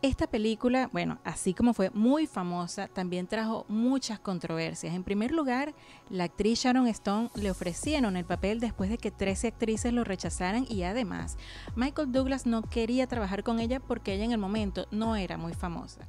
Esta 0.04 0.28
película, 0.28 0.88
bueno, 0.94 1.18
así 1.24 1.56
como 1.56 1.74
fue 1.74 1.90
muy 1.90 2.28
famosa, 2.28 2.88
también 2.88 3.26
trajo 3.26 3.66
muchas 3.68 4.20
controversias. 4.20 4.94
En 4.94 5.04
primer 5.04 5.32
lugar, 5.32 5.74
la 6.12 6.26
actriz 6.26 6.60
Sharon 6.60 6.86
Stone 6.88 7.32
le 7.34 7.50
ofrecieron 7.50 8.16
el 8.16 8.26
papel 8.26 8.60
después 8.60 8.92
de 8.92 9.00
que 9.00 9.10
13 9.10 9.48
actrices 9.48 9.92
lo 9.92 10.04
rechazaran 10.04 10.68
y 10.70 10.84
además 10.84 11.38
Michael 11.76 12.12
Douglas 12.12 12.46
no 12.46 12.62
quería 12.62 13.08
trabajar 13.08 13.44
con 13.44 13.60
ella 13.60 13.80
porque 13.80 14.14
ella 14.14 14.26
en 14.26 14.34
el 14.34 14.38
momento 14.38 14.86
no 14.92 15.16
era 15.16 15.36
muy 15.38 15.56
famosa. 15.56 16.08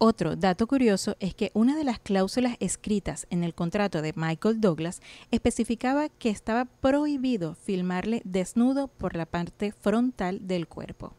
Otro 0.00 0.36
dato 0.36 0.68
curioso 0.68 1.16
es 1.18 1.34
que 1.34 1.50
una 1.54 1.76
de 1.76 1.82
las 1.82 1.98
cláusulas 1.98 2.56
escritas 2.60 3.26
en 3.30 3.42
el 3.42 3.52
contrato 3.52 4.00
de 4.00 4.12
Michael 4.14 4.60
Douglas 4.60 5.00
especificaba 5.32 6.08
que 6.08 6.30
estaba 6.30 6.66
prohibido 6.66 7.56
filmarle 7.56 8.22
desnudo 8.24 8.86
por 8.86 9.16
la 9.16 9.26
parte 9.26 9.72
frontal 9.72 10.46
del 10.46 10.68
cuerpo. 10.68 11.14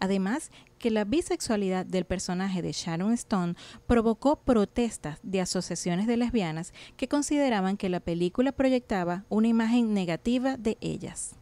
Además, 0.00 0.50
que 0.78 0.90
la 0.90 1.04
bisexualidad 1.04 1.86
del 1.86 2.06
personaje 2.06 2.60
de 2.60 2.72
Sharon 2.72 3.12
Stone 3.12 3.54
provocó 3.86 4.34
protestas 4.34 5.20
de 5.22 5.40
asociaciones 5.40 6.08
de 6.08 6.16
lesbianas 6.16 6.74
que 6.96 7.06
consideraban 7.06 7.76
que 7.76 7.88
la 7.88 8.00
película 8.00 8.50
proyectaba 8.50 9.24
una 9.28 9.46
imagen 9.46 9.94
negativa 9.94 10.56
de 10.56 10.76
ellas. 10.80 11.36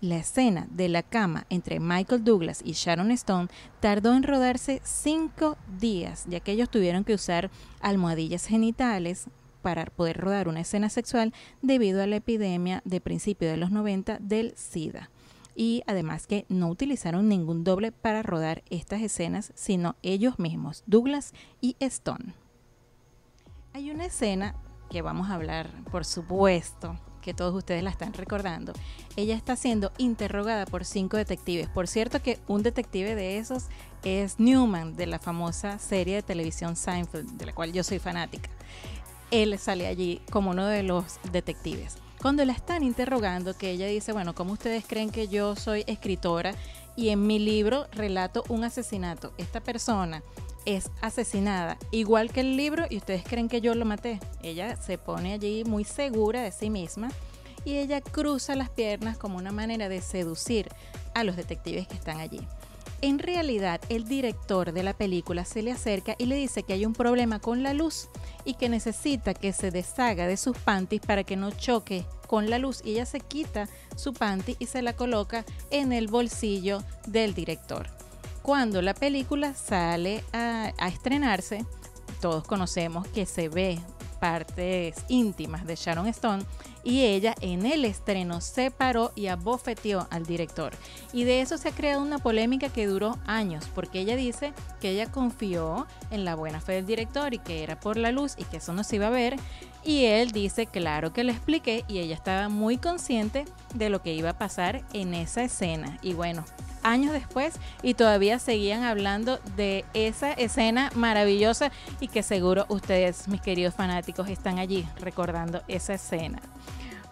La 0.00 0.18
escena 0.18 0.68
de 0.70 0.88
la 0.88 1.02
cama 1.02 1.46
entre 1.50 1.80
Michael 1.80 2.22
Douglas 2.22 2.62
y 2.64 2.72
Sharon 2.72 3.10
Stone 3.10 3.48
tardó 3.80 4.14
en 4.14 4.22
rodarse 4.22 4.80
cinco 4.84 5.58
días, 5.80 6.24
ya 6.28 6.38
que 6.38 6.52
ellos 6.52 6.70
tuvieron 6.70 7.02
que 7.02 7.14
usar 7.14 7.50
almohadillas 7.80 8.46
genitales 8.46 9.26
para 9.60 9.86
poder 9.86 10.18
rodar 10.18 10.46
una 10.46 10.60
escena 10.60 10.88
sexual 10.88 11.34
debido 11.62 12.00
a 12.00 12.06
la 12.06 12.16
epidemia 12.16 12.80
de 12.84 13.00
principios 13.00 13.50
de 13.50 13.56
los 13.56 13.72
90 13.72 14.18
del 14.20 14.54
SIDA. 14.56 15.10
Y 15.56 15.82
además 15.88 16.28
que 16.28 16.46
no 16.48 16.68
utilizaron 16.68 17.28
ningún 17.28 17.64
doble 17.64 17.90
para 17.90 18.22
rodar 18.22 18.62
estas 18.70 19.02
escenas, 19.02 19.50
sino 19.56 19.96
ellos 20.02 20.38
mismos, 20.38 20.84
Douglas 20.86 21.34
y 21.60 21.74
Stone. 21.80 22.34
Hay 23.72 23.90
una 23.90 24.06
escena 24.06 24.54
que 24.88 25.02
vamos 25.02 25.28
a 25.28 25.34
hablar, 25.34 25.68
por 25.90 26.04
supuesto, 26.04 26.96
que 27.28 27.34
todos 27.34 27.54
ustedes 27.54 27.82
la 27.82 27.90
están 27.90 28.14
recordando, 28.14 28.72
ella 29.14 29.36
está 29.36 29.54
siendo 29.54 29.92
interrogada 29.98 30.64
por 30.64 30.86
cinco 30.86 31.18
detectives. 31.18 31.68
Por 31.68 31.86
cierto 31.86 32.22
que 32.22 32.38
un 32.48 32.62
detective 32.62 33.14
de 33.14 33.36
esos 33.36 33.66
es 34.02 34.40
Newman, 34.40 34.96
de 34.96 35.04
la 35.04 35.18
famosa 35.18 35.78
serie 35.78 36.14
de 36.14 36.22
televisión 36.22 36.74
Seinfeld, 36.74 37.32
de 37.32 37.44
la 37.44 37.54
cual 37.54 37.74
yo 37.74 37.84
soy 37.84 37.98
fanática. 37.98 38.48
Él 39.30 39.58
sale 39.58 39.88
allí 39.88 40.22
como 40.30 40.52
uno 40.52 40.66
de 40.68 40.82
los 40.82 41.20
detectives. 41.30 41.98
Cuando 42.18 42.42
la 42.46 42.54
están 42.54 42.82
interrogando, 42.82 43.54
que 43.54 43.72
ella 43.72 43.86
dice, 43.88 44.12
bueno, 44.14 44.34
¿cómo 44.34 44.54
ustedes 44.54 44.86
creen 44.86 45.10
que 45.10 45.28
yo 45.28 45.54
soy 45.54 45.84
escritora? 45.86 46.54
Y 46.96 47.10
en 47.10 47.26
mi 47.26 47.38
libro 47.38 47.88
relato 47.92 48.42
un 48.48 48.64
asesinato. 48.64 49.34
Esta 49.36 49.60
persona 49.60 50.22
es 50.64 50.90
asesinada, 51.00 51.78
igual 51.90 52.30
que 52.30 52.40
el 52.40 52.56
libro, 52.56 52.84
y 52.88 52.98
ustedes 52.98 53.24
creen 53.24 53.48
que 53.48 53.60
yo 53.60 53.74
lo 53.74 53.84
maté. 53.84 54.20
Ella 54.42 54.76
se 54.76 54.98
pone 54.98 55.32
allí 55.32 55.64
muy 55.64 55.84
segura 55.84 56.42
de 56.42 56.52
sí 56.52 56.70
misma 56.70 57.10
y 57.64 57.76
ella 57.76 58.00
cruza 58.00 58.54
las 58.54 58.70
piernas 58.70 59.18
como 59.18 59.38
una 59.38 59.52
manera 59.52 59.88
de 59.88 60.00
seducir 60.00 60.68
a 61.14 61.24
los 61.24 61.36
detectives 61.36 61.86
que 61.86 61.94
están 61.94 62.18
allí. 62.18 62.40
En 63.00 63.20
realidad, 63.20 63.80
el 63.90 64.08
director 64.08 64.72
de 64.72 64.82
la 64.82 64.92
película 64.92 65.44
se 65.44 65.62
le 65.62 65.70
acerca 65.70 66.16
y 66.18 66.26
le 66.26 66.34
dice 66.34 66.64
que 66.64 66.72
hay 66.72 66.84
un 66.84 66.94
problema 66.94 67.38
con 67.38 67.62
la 67.62 67.72
luz 67.72 68.08
y 68.44 68.54
que 68.54 68.68
necesita 68.68 69.34
que 69.34 69.52
se 69.52 69.70
deshaga 69.70 70.26
de 70.26 70.36
sus 70.36 70.58
panties 70.58 71.02
para 71.02 71.22
que 71.22 71.36
no 71.36 71.52
choque 71.52 72.04
con 72.26 72.50
la 72.50 72.58
luz. 72.58 72.80
Y 72.84 72.92
ella 72.92 73.06
se 73.06 73.20
quita 73.20 73.68
su 73.94 74.14
panty 74.14 74.56
y 74.58 74.66
se 74.66 74.82
la 74.82 74.94
coloca 74.94 75.44
en 75.70 75.92
el 75.92 76.08
bolsillo 76.08 76.82
del 77.06 77.34
director 77.34 77.97
cuando 78.48 78.80
la 78.80 78.94
película 78.94 79.52
sale 79.52 80.24
a, 80.32 80.72
estrenarse, 80.88 81.66
todos 82.18 82.44
conocemos 82.44 83.06
que 83.08 83.26
se 83.26 83.50
ve 83.50 83.78
partes 84.20 85.04
íntimas 85.08 85.66
de 85.66 85.76
Sharon 85.76 86.06
Stone 86.06 86.44
y 86.82 87.02
ella 87.02 87.34
en 87.42 87.66
el 87.66 87.84
estreno 87.84 88.40
se 88.40 88.70
paró 88.70 89.12
y 89.14 89.26
abofeteó 89.26 90.08
al 90.10 90.24
director. 90.24 90.72
Y 91.12 91.24
de 91.24 91.42
eso 91.42 91.58
se 91.58 91.68
ha 91.68 91.72
creado 91.72 92.00
una 92.00 92.20
polémica 92.20 92.70
que 92.70 92.86
duró 92.86 93.18
años, 93.26 93.66
porque 93.74 94.00
ella 94.00 94.16
dice 94.16 94.54
que 94.80 94.92
ella 94.92 95.12
confió 95.12 95.86
en 96.10 96.24
la 96.24 96.34
buena 96.34 96.62
fe 96.62 96.72
del 96.72 96.86
director 96.86 97.34
y 97.34 97.40
que 97.40 97.62
era 97.62 97.78
por 97.78 97.98
la 97.98 98.12
luz 98.12 98.32
y 98.38 98.44
que 98.44 98.56
eso 98.56 98.72
no 98.72 98.82
se 98.82 98.96
iba 98.96 99.08
a 99.08 99.10
ver. 99.10 99.36
Y 99.84 100.06
él 100.06 100.30
dice, 100.30 100.64
claro 100.64 101.12
que 101.12 101.22
le 101.22 101.32
expliqué 101.32 101.84
y 101.86 101.98
ella 101.98 102.14
estaba 102.14 102.48
muy 102.48 102.78
consciente 102.78 103.44
de 103.74 103.90
lo 103.90 104.00
que 104.00 104.14
iba 104.14 104.30
a 104.30 104.38
pasar 104.38 104.84
en 104.94 105.12
esa 105.12 105.42
escena. 105.42 105.98
Y 106.00 106.14
bueno, 106.14 106.46
años 106.82 107.12
después 107.12 107.54
y 107.82 107.94
todavía 107.94 108.38
seguían 108.38 108.82
hablando 108.82 109.38
de 109.56 109.84
esa 109.94 110.32
escena 110.32 110.90
maravillosa 110.94 111.70
y 112.00 112.08
que 112.08 112.22
seguro 112.22 112.66
ustedes, 112.68 113.28
mis 113.28 113.40
queridos 113.40 113.74
fanáticos, 113.74 114.28
están 114.28 114.58
allí 114.58 114.86
recordando 115.00 115.62
esa 115.68 115.94
escena. 115.94 116.40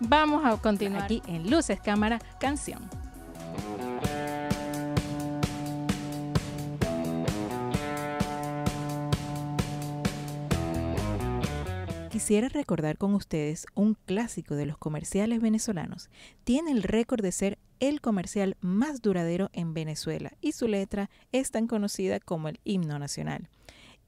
Vamos 0.01 0.45
a 0.45 0.57
continuar 0.59 1.05
aquí 1.05 1.23
en 1.27 1.51
Luces, 1.51 1.81
Cámara, 1.81 2.21
Canción. 2.39 2.81
Quisiera 12.17 12.49
recordar 12.49 12.97
con 12.97 13.13
ustedes 13.13 13.67
un 13.75 13.93
clásico 13.93 14.55
de 14.55 14.65
los 14.65 14.79
comerciales 14.79 15.43
venezolanos. 15.43 16.09
Tiene 16.45 16.71
el 16.71 16.83
récord 16.83 17.21
de 17.21 17.31
ser 17.31 17.59
el 17.79 18.01
comercial 18.01 18.57
más 18.63 19.03
duradero 19.03 19.51
en 19.53 19.75
Venezuela 19.75 20.33
y 20.41 20.53
su 20.53 20.67
letra 20.67 21.11
es 21.33 21.51
tan 21.51 21.67
conocida 21.67 22.19
como 22.19 22.49
el 22.49 22.59
himno 22.65 22.99
nacional. 22.99 23.51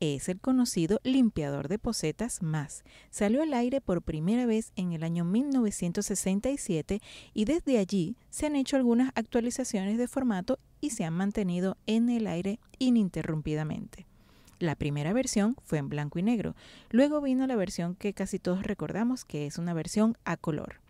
Es 0.01 0.31
el 0.31 0.41
conocido 0.41 1.01
limpiador 1.05 1.69
de 1.69 1.79
posetas 1.79 2.41
más. 2.41 2.83
Salió 3.11 3.43
al 3.43 3.53
aire 3.53 3.83
por 3.83 4.01
primera 4.01 4.47
vez 4.47 4.73
en 4.75 4.95
el 4.95 5.03
año 5.03 5.27
1967 5.27 7.03
y 7.35 7.45
desde 7.45 7.77
allí 7.77 8.17
se 8.31 8.47
han 8.47 8.57
hecho 8.57 8.77
algunas 8.77 9.13
actualizaciones 9.17 9.99
de 9.99 10.09
formato 10.09 10.59
y 10.81 10.91
se 10.91 11.05
han 11.05 11.13
mantenido 11.13 11.77
en 11.85 12.09
el 12.09 12.27
aire 12.27 12.59
ininterrumpidamente. 12.79 14.07
La 14.59 14.75
primera 14.75 15.13
versión 15.13 15.57
fue 15.63 15.79
en 15.79 15.89
blanco 15.89 16.19
y 16.19 16.23
negro. 16.23 16.57
Luego 16.91 17.21
vino 17.21 17.47
la 17.47 17.55
versión 17.55 17.95
que 17.95 18.13
casi 18.13 18.39
todos 18.39 18.65
recordamos, 18.65 19.25
que 19.25 19.47
es 19.47 19.59
una 19.59 19.73
versión 19.73 20.17
a 20.25 20.37
color. 20.37 20.81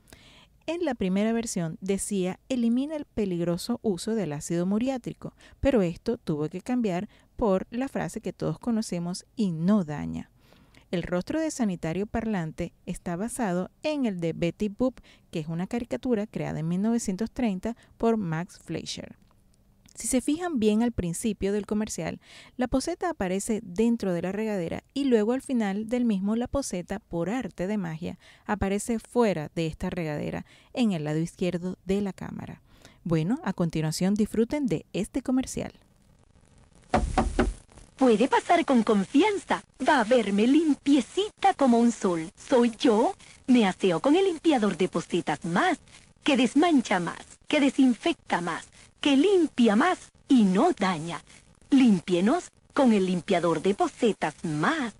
En 0.66 0.84
la 0.84 0.94
primera 0.94 1.32
versión 1.32 1.78
decía 1.80 2.38
elimina 2.48 2.96
el 2.96 3.06
peligroso 3.06 3.78
uso 3.82 4.14
del 4.14 4.32
ácido 4.32 4.66
muriátrico, 4.66 5.32
pero 5.60 5.82
esto 5.82 6.18
tuvo 6.18 6.48
que 6.48 6.60
cambiar 6.60 7.08
por 7.36 7.66
la 7.70 7.88
frase 7.88 8.20
que 8.20 8.32
todos 8.32 8.58
conocemos 8.58 9.24
y 9.36 9.50
no 9.50 9.84
daña. 9.84 10.30
El 10.90 11.02
rostro 11.02 11.38
de 11.38 11.50
sanitario 11.50 12.06
parlante 12.06 12.72
está 12.86 13.16
basado 13.16 13.70
en 13.82 14.06
el 14.06 14.20
de 14.20 14.32
Betty 14.32 14.68
Boop, 14.68 15.00
que 15.30 15.40
es 15.40 15.48
una 15.48 15.66
caricatura 15.66 16.26
creada 16.26 16.60
en 16.60 16.68
1930 16.68 17.76
por 17.98 18.16
Max 18.16 18.58
Fleischer. 18.58 19.16
Si 19.98 20.06
se 20.06 20.20
fijan 20.20 20.60
bien 20.60 20.84
al 20.84 20.92
principio 20.92 21.52
del 21.52 21.66
comercial, 21.66 22.20
la 22.56 22.68
poseta 22.68 23.10
aparece 23.10 23.58
dentro 23.64 24.12
de 24.12 24.22
la 24.22 24.30
regadera 24.30 24.84
y 24.94 25.06
luego 25.06 25.32
al 25.32 25.42
final 25.42 25.88
del 25.88 26.04
mismo 26.04 26.36
la 26.36 26.46
poseta, 26.46 27.00
por 27.00 27.28
arte 27.28 27.66
de 27.66 27.78
magia, 27.78 28.16
aparece 28.46 29.00
fuera 29.00 29.50
de 29.56 29.66
esta 29.66 29.90
regadera 29.90 30.46
en 30.72 30.92
el 30.92 31.02
lado 31.02 31.18
izquierdo 31.18 31.78
de 31.84 32.00
la 32.00 32.12
cámara. 32.12 32.62
Bueno, 33.02 33.40
a 33.42 33.52
continuación 33.52 34.14
disfruten 34.14 34.68
de 34.68 34.86
este 34.92 35.20
comercial. 35.20 35.72
Puede 37.96 38.28
pasar 38.28 38.64
con 38.64 38.84
confianza. 38.84 39.64
Va 39.86 39.98
a 39.98 40.04
verme 40.04 40.46
limpiecita 40.46 41.54
como 41.54 41.80
un 41.80 41.90
sol. 41.90 42.30
Soy 42.36 42.70
yo. 42.78 43.16
Me 43.48 43.66
aseo 43.66 43.98
con 43.98 44.14
el 44.14 44.26
limpiador 44.26 44.76
de 44.76 44.86
posetas 44.86 45.44
más, 45.44 45.76
que 46.22 46.36
desmancha 46.36 47.00
más, 47.00 47.18
que 47.48 47.58
desinfecta 47.58 48.40
más 48.40 48.64
que 49.00 49.16
limpia 49.16 49.76
más 49.76 49.98
y 50.28 50.44
no 50.44 50.72
daña. 50.72 51.22
Límpienos 51.70 52.50
con 52.74 52.92
el 52.92 53.06
limpiador 53.06 53.62
de 53.62 53.74
pocetas 53.74 54.34
más. 54.44 54.94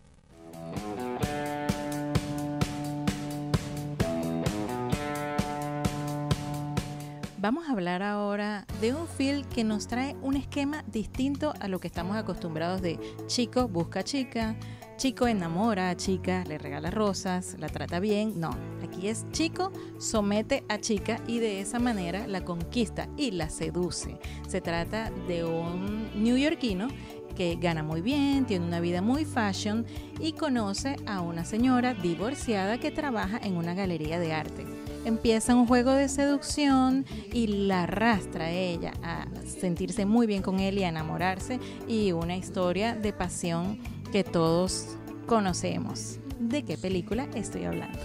Vamos 7.41 7.69
a 7.69 7.73
hablar 7.73 8.03
ahora 8.03 8.67
de 8.81 8.93
un 8.93 9.07
film 9.07 9.45
que 9.45 9.63
nos 9.63 9.87
trae 9.87 10.17
un 10.23 10.37
esquema 10.37 10.83
distinto 10.89 11.55
a 11.61 11.69
lo 11.69 11.79
que 11.79 11.87
estamos 11.87 12.17
acostumbrados 12.17 12.83
de 12.83 12.99
chico 13.29 13.69
busca 13.69 14.03
chica, 14.03 14.57
chico 14.97 15.29
enamora 15.29 15.91
a 15.91 15.97
chica, 15.97 16.43
le 16.49 16.59
regala 16.59 16.91
rosas, 16.91 17.55
la 17.61 17.69
trata 17.69 18.01
bien. 18.01 18.41
No, 18.41 18.51
aquí 18.83 19.07
es 19.07 19.25
chico 19.31 19.71
somete 20.01 20.65
a 20.69 20.81
chica 20.81 21.21
y 21.29 21.39
de 21.39 21.61
esa 21.61 21.79
manera 21.79 22.27
la 22.27 22.45
conquista 22.45 23.09
y 23.17 23.31
la 23.31 23.51
seduce. 23.51 24.19
Se 24.49 24.61
trata 24.61 25.13
de 25.29 25.45
un 25.45 26.11
neoyorquino 26.21 26.89
que 27.37 27.55
gana 27.55 27.85
muy 27.85 28.01
bien, 28.01 28.47
tiene 28.47 28.67
una 28.67 28.81
vida 28.81 29.01
muy 29.01 29.25
fashion 29.25 29.87
y 30.19 30.33
conoce 30.33 30.97
a 31.07 31.21
una 31.21 31.45
señora 31.45 31.95
divorciada 31.95 32.79
que 32.79 32.91
trabaja 32.91 33.39
en 33.41 33.57
una 33.57 33.75
galería 33.75 34.19
de 34.19 34.33
arte. 34.33 34.78
Empieza 35.09 35.55
un 35.55 35.67
juego 35.67 35.93
de 35.93 36.09
seducción 36.09 37.05
y 37.33 37.47
la 37.67 37.85
arrastra 37.85 38.47
a 38.47 38.51
ella 38.51 38.93
a 39.03 39.27
sentirse 39.45 40.07
muy 40.07 40.27
bien 40.27 40.43
con 40.43 40.61
él 40.61 40.79
y 40.79 40.85
a 40.85 40.89
enamorarse 40.89 41.59
y 41.89 42.13
una 42.13 42.37
historia 42.37 42.95
de 42.95 43.13
pasión 43.13 43.79
que 44.13 44.25
todos 44.25 44.97
conocemos. 45.27 46.19
¿De 46.39 46.63
qué 46.63 46.79
película 46.79 47.29
estoy 47.35 47.65
hablando? 47.65 47.99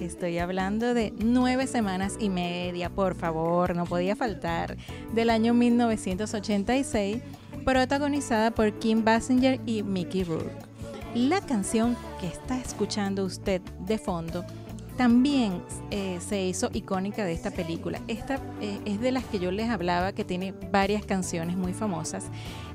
Estoy 0.00 0.38
hablando 0.38 0.94
de 0.94 1.12
nueve 1.18 1.66
semanas 1.66 2.16
y 2.18 2.30
media, 2.30 2.88
por 2.88 3.14
favor, 3.14 3.76
no 3.76 3.84
podía 3.84 4.16
faltar, 4.16 4.78
del 5.12 5.28
año 5.28 5.52
1986, 5.52 7.18
protagonizada 7.66 8.50
por 8.50 8.72
Kim 8.78 9.04
Basinger 9.04 9.60
y 9.66 9.82
Mickey 9.82 10.24
Rourke. 10.24 10.70
La 11.14 11.40
canción 11.40 11.96
que 12.18 12.28
está 12.28 12.58
escuchando 12.58 13.24
usted 13.24 13.60
de 13.80 13.98
fondo 13.98 14.44
también 15.00 15.62
eh, 15.90 16.18
se 16.20 16.44
hizo 16.44 16.68
icónica 16.74 17.24
de 17.24 17.32
esta 17.32 17.50
película. 17.50 18.02
Esta 18.06 18.38
eh, 18.60 18.78
es 18.84 19.00
de 19.00 19.12
las 19.12 19.24
que 19.24 19.38
yo 19.38 19.50
les 19.50 19.70
hablaba, 19.70 20.12
que 20.12 20.26
tiene 20.26 20.52
varias 20.70 21.06
canciones 21.06 21.56
muy 21.56 21.72
famosas. 21.72 22.26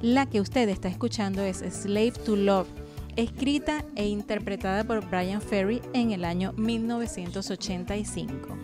La 0.01 0.25
que 0.25 0.41
usted 0.41 0.67
está 0.69 0.87
escuchando 0.87 1.43
es 1.43 1.59
Slave 1.59 2.13
to 2.25 2.35
Love 2.35 2.67
escrita 3.15 3.85
e 3.95 4.07
interpretada 4.07 4.83
por 4.83 5.07
Brian 5.07 5.39
Ferry 5.39 5.83
en 5.93 6.13
el 6.13 6.25
año 6.25 6.51
1985. 6.53 8.57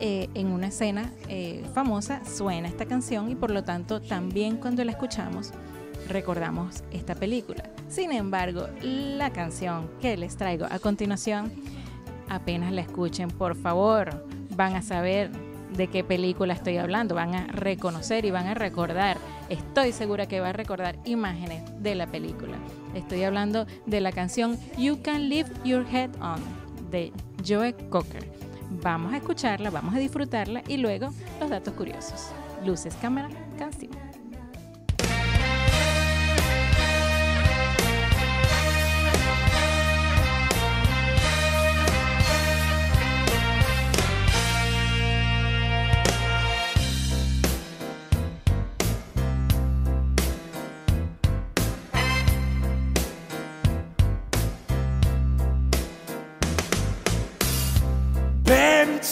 Eh, 0.00 0.30
en 0.32 0.46
una 0.46 0.68
escena 0.68 1.12
eh, 1.28 1.66
famosa 1.74 2.22
suena 2.24 2.66
esta 2.66 2.86
canción 2.86 3.30
y 3.30 3.34
por 3.34 3.50
lo 3.50 3.62
tanto 3.62 4.00
también 4.00 4.56
cuando 4.56 4.82
la 4.84 4.92
escuchamos 4.92 5.52
recordamos 6.08 6.82
esta 6.92 7.14
película. 7.14 7.68
Sin 7.90 8.12
embargo, 8.12 8.68
la 8.80 9.30
canción 9.30 9.90
que 10.00 10.16
les 10.16 10.38
traigo 10.38 10.64
a 10.70 10.78
continuación, 10.78 11.52
apenas 12.28 12.72
la 12.72 12.82
escuchen, 12.82 13.28
por 13.28 13.56
favor, 13.56 14.26
van 14.56 14.74
a 14.74 14.82
saber 14.82 15.30
de 15.76 15.88
qué 15.88 16.04
película 16.04 16.54
estoy 16.54 16.78
hablando, 16.78 17.14
van 17.14 17.34
a 17.34 17.46
reconocer 17.48 18.24
y 18.24 18.30
van 18.30 18.46
a 18.46 18.54
recordar, 18.54 19.18
estoy 19.48 19.92
segura 19.92 20.26
que 20.26 20.40
va 20.40 20.50
a 20.50 20.52
recordar 20.52 20.98
imágenes 21.04 21.62
de 21.82 21.94
la 21.94 22.06
película. 22.06 22.56
Estoy 22.94 23.24
hablando 23.24 23.66
de 23.84 24.00
la 24.00 24.12
canción 24.12 24.58
You 24.78 25.02
Can 25.02 25.28
Leave 25.28 25.50
Your 25.64 25.84
Head 25.90 26.10
On 26.20 26.40
de 26.90 27.12
Joe 27.46 27.74
Cocker. 27.90 28.30
Vamos 28.82 29.12
a 29.12 29.18
escucharla, 29.18 29.70
vamos 29.70 29.94
a 29.94 29.98
disfrutarla 29.98 30.62
y 30.66 30.76
luego 30.76 31.10
los 31.40 31.50
datos 31.50 31.74
curiosos. 31.74 32.30
Luces, 32.64 32.94
cámara, 33.00 33.28
canción. 33.58 34.05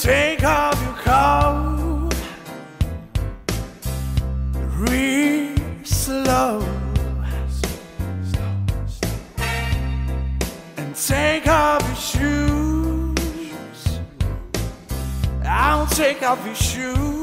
Take 0.05 0.45
off 0.45 0.79
your 0.83 0.93
coat 0.97 2.15
real 4.77 5.57
slow 5.83 6.61
and 10.77 10.95
take 10.95 11.47
off 11.47 11.83
your 11.87 11.97
shoes. 11.97 13.19
I'll 15.43 15.87
take 15.87 16.23
off 16.23 16.45
your 16.45 16.55
shoes. 16.55 17.14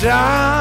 time. 0.00 0.59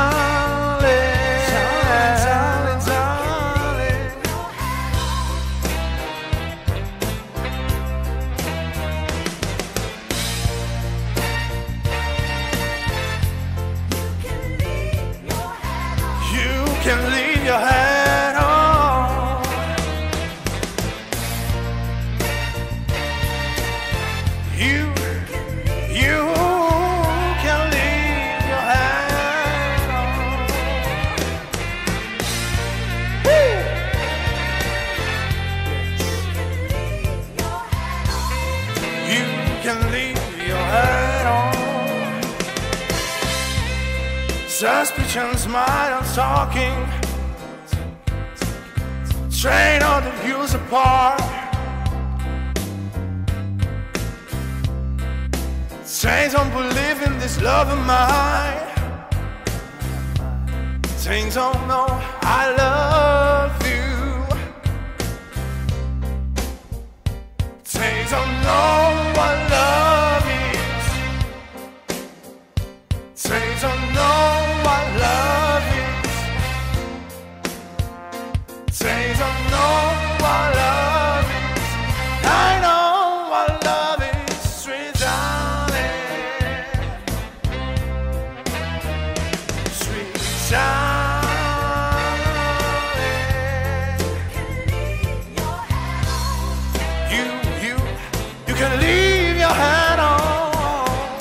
can 98.60 98.78
leave 98.82 99.38
your 99.38 99.56
hat 99.62 100.00
on. 100.00 101.18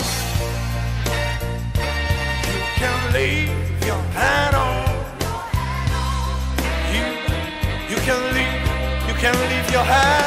You 2.48 2.60
can 2.80 3.12
leave 3.12 3.86
your 3.86 4.02
hat 4.18 4.54
on. 4.54 4.88
You, 6.94 7.04
you 7.90 7.98
can 8.06 8.20
leave, 8.34 9.08
you 9.08 9.14
can 9.22 9.34
leave 9.50 9.70
your 9.70 9.84
hat. 9.84 10.17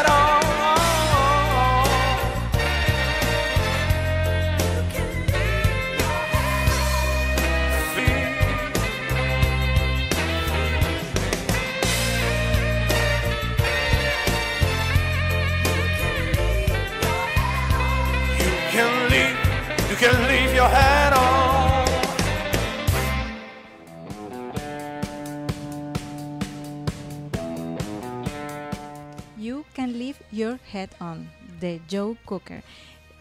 Your 30.42 30.60
Head 30.74 30.90
On 31.00 31.30
de 31.60 31.82
Joe 31.90 32.18
Cooker. 32.26 32.64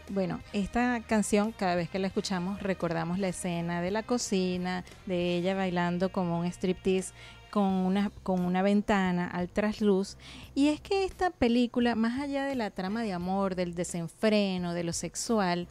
Bueno, 0.09 0.39
esta 0.53 1.01
canción 1.05 1.51
cada 1.51 1.75
vez 1.75 1.87
que 1.87 1.99
la 1.99 2.07
escuchamos 2.07 2.63
recordamos 2.63 3.19
la 3.19 3.27
escena 3.27 3.79
de 3.79 3.91
la 3.91 4.01
cocina, 4.01 4.83
de 5.05 5.37
ella 5.37 5.53
bailando 5.53 6.11
como 6.11 6.39
un 6.39 6.47
striptease 6.47 7.13
con 7.51 7.65
una, 7.65 8.11
con 8.23 8.41
una 8.41 8.63
ventana 8.63 9.27
al 9.27 9.49
trasluz. 9.49 10.17
Y 10.55 10.69
es 10.69 10.81
que 10.81 11.05
esta 11.05 11.29
película, 11.29 11.93
más 11.93 12.19
allá 12.19 12.45
de 12.45 12.55
la 12.55 12.71
trama 12.71 13.03
de 13.03 13.13
amor, 13.13 13.53
del 13.53 13.75
desenfreno, 13.75 14.73
de 14.73 14.83
lo 14.83 14.91
sexual, 14.91 15.67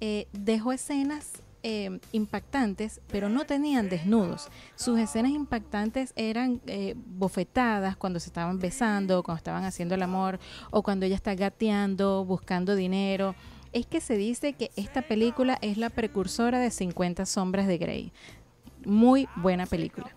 eh, 0.00 0.26
dejó 0.32 0.72
escenas 0.72 1.40
eh, 1.62 2.00
impactantes, 2.12 3.00
pero 3.08 3.28
no 3.28 3.44
tenían 3.44 3.88
desnudos. 3.88 4.48
Sus 4.76 4.98
escenas 4.98 5.32
impactantes 5.32 6.12
eran 6.16 6.60
eh, 6.66 6.94
bofetadas 6.96 7.96
cuando 7.96 8.20
se 8.20 8.28
estaban 8.28 8.58
besando, 8.58 9.22
cuando 9.22 9.38
estaban 9.38 9.64
haciendo 9.64 9.94
el 9.94 10.02
amor, 10.02 10.38
o 10.70 10.82
cuando 10.82 11.06
ella 11.06 11.16
está 11.16 11.34
gateando, 11.34 12.24
buscando 12.24 12.74
dinero. 12.74 13.34
Es 13.72 13.86
que 13.86 14.00
se 14.00 14.16
dice 14.16 14.54
que 14.54 14.70
esta 14.76 15.02
película 15.02 15.58
es 15.62 15.76
la 15.76 15.90
precursora 15.90 16.58
de 16.58 16.70
50 16.70 17.26
sombras 17.26 17.66
de 17.66 17.78
Grey. 17.78 18.12
Muy 18.84 19.28
buena 19.36 19.66
película. 19.66 20.14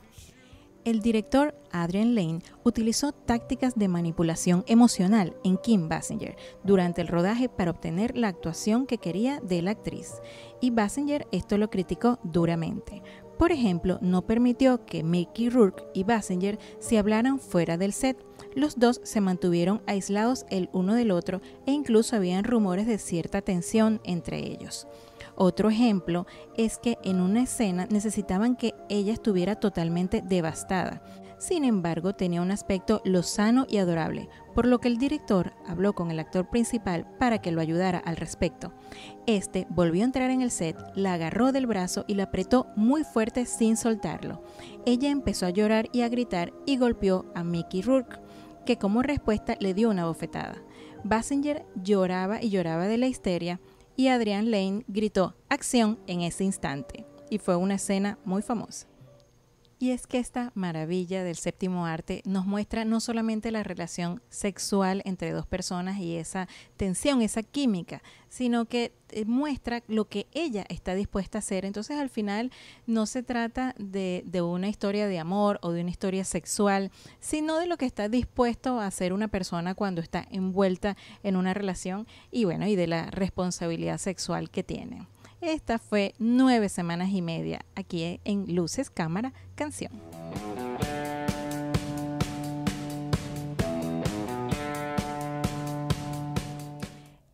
El 0.85 0.99
director 0.99 1.55
Adrian 1.71 2.13
Lane 2.13 2.41
utilizó 2.65 3.13
tácticas 3.13 3.75
de 3.75 3.87
manipulación 3.87 4.65
emocional 4.67 5.33
en 5.45 5.57
Kim 5.57 5.87
Basinger 5.87 6.35
durante 6.65 6.99
el 6.99 7.07
rodaje 7.07 7.47
para 7.47 7.71
obtener 7.71 8.17
la 8.17 8.27
actuación 8.27 8.85
que 8.85 8.97
quería 8.97 9.39
de 9.39 9.61
la 9.61 9.71
actriz, 9.71 10.21
y 10.59 10.71
Basinger 10.71 11.25
esto 11.31 11.57
lo 11.57 11.69
criticó 11.69 12.19
duramente. 12.23 13.01
Por 13.37 13.53
ejemplo, 13.53 13.97
no 14.01 14.23
permitió 14.23 14.85
que 14.85 15.03
Mickey 15.03 15.49
Rourke 15.49 15.85
y 15.93 16.03
Basinger 16.03 16.59
se 16.79 16.97
hablaran 16.97 17.39
fuera 17.39 17.77
del 17.77 17.93
set. 17.93 18.17
Los 18.53 18.77
dos 18.77 18.99
se 19.03 19.21
mantuvieron 19.21 19.81
aislados 19.87 20.45
el 20.49 20.69
uno 20.73 20.95
del 20.95 21.11
otro 21.11 21.41
e 21.65 21.71
incluso 21.71 22.17
habían 22.17 22.43
rumores 22.43 22.87
de 22.87 22.97
cierta 22.97 23.41
tensión 23.41 24.01
entre 24.03 24.39
ellos. 24.39 24.85
Otro 25.35 25.69
ejemplo 25.69 26.25
es 26.57 26.77
que 26.77 26.97
en 27.03 27.19
una 27.19 27.43
escena 27.43 27.87
necesitaban 27.89 28.55
que 28.55 28.75
ella 28.89 29.13
estuviera 29.13 29.55
totalmente 29.55 30.21
devastada. 30.21 31.01
Sin 31.43 31.65
embargo, 31.65 32.13
tenía 32.13 32.41
un 32.41 32.51
aspecto 32.51 33.01
lozano 33.03 33.65
y 33.67 33.77
adorable, 33.77 34.29
por 34.55 34.65
lo 34.65 34.79
que 34.79 34.87
el 34.87 34.97
director 34.97 35.51
habló 35.67 35.91
con 35.91 36.09
el 36.09 36.19
actor 36.19 36.49
principal 36.49 37.05
para 37.19 37.39
que 37.39 37.51
lo 37.51 37.59
ayudara 37.59 37.97
al 37.97 38.15
respecto. 38.15 38.71
Este 39.25 39.67
volvió 39.69 40.03
a 40.03 40.05
entrar 40.05 40.29
en 40.29 40.41
el 40.41 40.51
set, 40.51 40.77
la 40.95 41.13
agarró 41.13 41.51
del 41.51 41.67
brazo 41.67 42.05
y 42.07 42.13
la 42.13 42.23
apretó 42.23 42.67
muy 42.77 43.03
fuerte 43.03 43.45
sin 43.45 43.75
soltarlo. 43.75 44.41
Ella 44.85 45.09
empezó 45.09 45.45
a 45.45 45.49
llorar 45.49 45.89
y 45.91 46.03
a 46.03 46.07
gritar 46.07 46.53
y 46.65 46.77
golpeó 46.77 47.25
a 47.35 47.43
Mickey 47.43 47.81
Rourke, 47.81 48.19
que 48.65 48.77
como 48.77 49.01
respuesta 49.01 49.57
le 49.59 49.73
dio 49.73 49.89
una 49.89 50.05
bofetada. 50.05 50.55
Basinger 51.03 51.65
lloraba 51.75 52.41
y 52.41 52.51
lloraba 52.51 52.87
de 52.87 52.97
la 52.97 53.07
histeria 53.07 53.59
y 53.95 54.07
Adrian 54.07 54.51
Lane 54.51 54.83
gritó 54.87 55.35
acción 55.49 55.99
en 56.07 56.21
ese 56.21 56.43
instante 56.43 57.05
y 57.29 57.37
fue 57.37 57.55
una 57.55 57.75
escena 57.75 58.19
muy 58.25 58.41
famosa. 58.41 58.87
Y 59.83 59.91
es 59.91 60.07
que 60.07 60.17
esta 60.17 60.53
maravilla 60.55 61.25
del 61.25 61.35
séptimo 61.35 61.85
arte 61.85 62.21
nos 62.23 62.45
muestra 62.45 62.85
no 62.85 63.01
solamente 63.01 63.51
la 63.51 63.63
relación 63.63 64.21
sexual 64.29 65.01
entre 65.03 65.31
dos 65.31 65.45
personas 65.45 65.99
y 65.99 66.15
esa 66.15 66.47
tensión, 66.77 67.21
esa 67.21 67.43
química, 67.43 68.01
sino 68.29 68.63
que 68.63 68.93
eh, 69.09 69.25
muestra 69.25 69.83
lo 69.89 70.05
que 70.05 70.27
ella 70.31 70.65
está 70.69 70.95
dispuesta 70.95 71.37
a 71.37 71.39
hacer. 71.39 71.65
Entonces 71.65 71.97
al 71.97 72.09
final 72.09 72.49
no 72.87 73.05
se 73.05 73.23
trata 73.23 73.75
de, 73.77 74.23
de 74.25 74.41
una 74.41 74.69
historia 74.69 75.05
de 75.05 75.19
amor 75.19 75.59
o 75.61 75.73
de 75.73 75.81
una 75.81 75.91
historia 75.91 76.23
sexual, 76.23 76.89
sino 77.19 77.57
de 77.57 77.67
lo 77.67 77.75
que 77.75 77.85
está 77.85 78.07
dispuesto 78.07 78.79
a 78.79 78.87
hacer 78.87 79.11
una 79.11 79.27
persona 79.27 79.75
cuando 79.75 79.99
está 79.99 80.25
envuelta 80.31 80.95
en 81.23 81.35
una 81.35 81.53
relación 81.53 82.07
y 82.31 82.45
bueno, 82.45 82.67
y 82.67 82.77
de 82.77 82.87
la 82.87 83.11
responsabilidad 83.11 83.97
sexual 83.97 84.49
que 84.49 84.63
tiene. 84.63 85.05
Esta 85.43 85.77
fue 85.77 86.15
nueve 86.19 86.69
semanas 86.69 87.09
y 87.11 87.21
media 87.21 87.65
aquí 87.75 88.21
en 88.23 88.55
Luces, 88.55 88.89
Cámara, 88.89 89.33
Canción. 89.55 89.91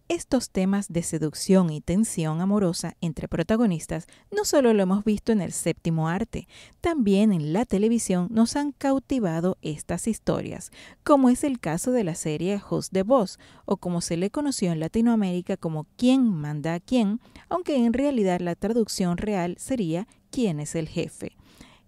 Estos 0.09 0.49
temas 0.49 0.87
de 0.91 1.03
seducción 1.03 1.69
y 1.69 1.81
tensión 1.81 2.41
amorosa 2.41 2.95
entre 2.99 3.27
protagonistas 3.27 4.07
no 4.35 4.43
solo 4.43 4.73
lo 4.73 4.81
hemos 4.81 5.03
visto 5.03 5.31
en 5.31 5.39
el 5.39 5.51
séptimo 5.51 6.09
arte, 6.09 6.47
también 6.81 7.31
en 7.31 7.53
la 7.53 7.63
televisión 7.63 8.27
nos 8.31 8.55
han 8.55 8.71
cautivado 8.71 9.59
estas 9.61 10.07
historias, 10.07 10.71
como 11.03 11.29
es 11.29 11.43
el 11.43 11.59
caso 11.59 11.91
de 11.91 12.03
la 12.03 12.15
serie 12.15 12.59
Who's 12.59 12.89
the 12.89 13.03
Boss, 13.03 13.37
o 13.65 13.77
como 13.77 14.01
se 14.01 14.17
le 14.17 14.31
conoció 14.31 14.71
en 14.71 14.79
Latinoamérica 14.79 15.57
como 15.57 15.85
¿Quién 15.95 16.33
manda 16.33 16.73
a 16.73 16.79
quién?, 16.79 17.19
aunque 17.47 17.75
en 17.75 17.93
realidad 17.93 18.41
la 18.41 18.55
traducción 18.55 19.15
real 19.15 19.57
sería 19.59 20.07
¿Quién 20.31 20.59
es 20.59 20.73
el 20.73 20.89
jefe? 20.89 21.37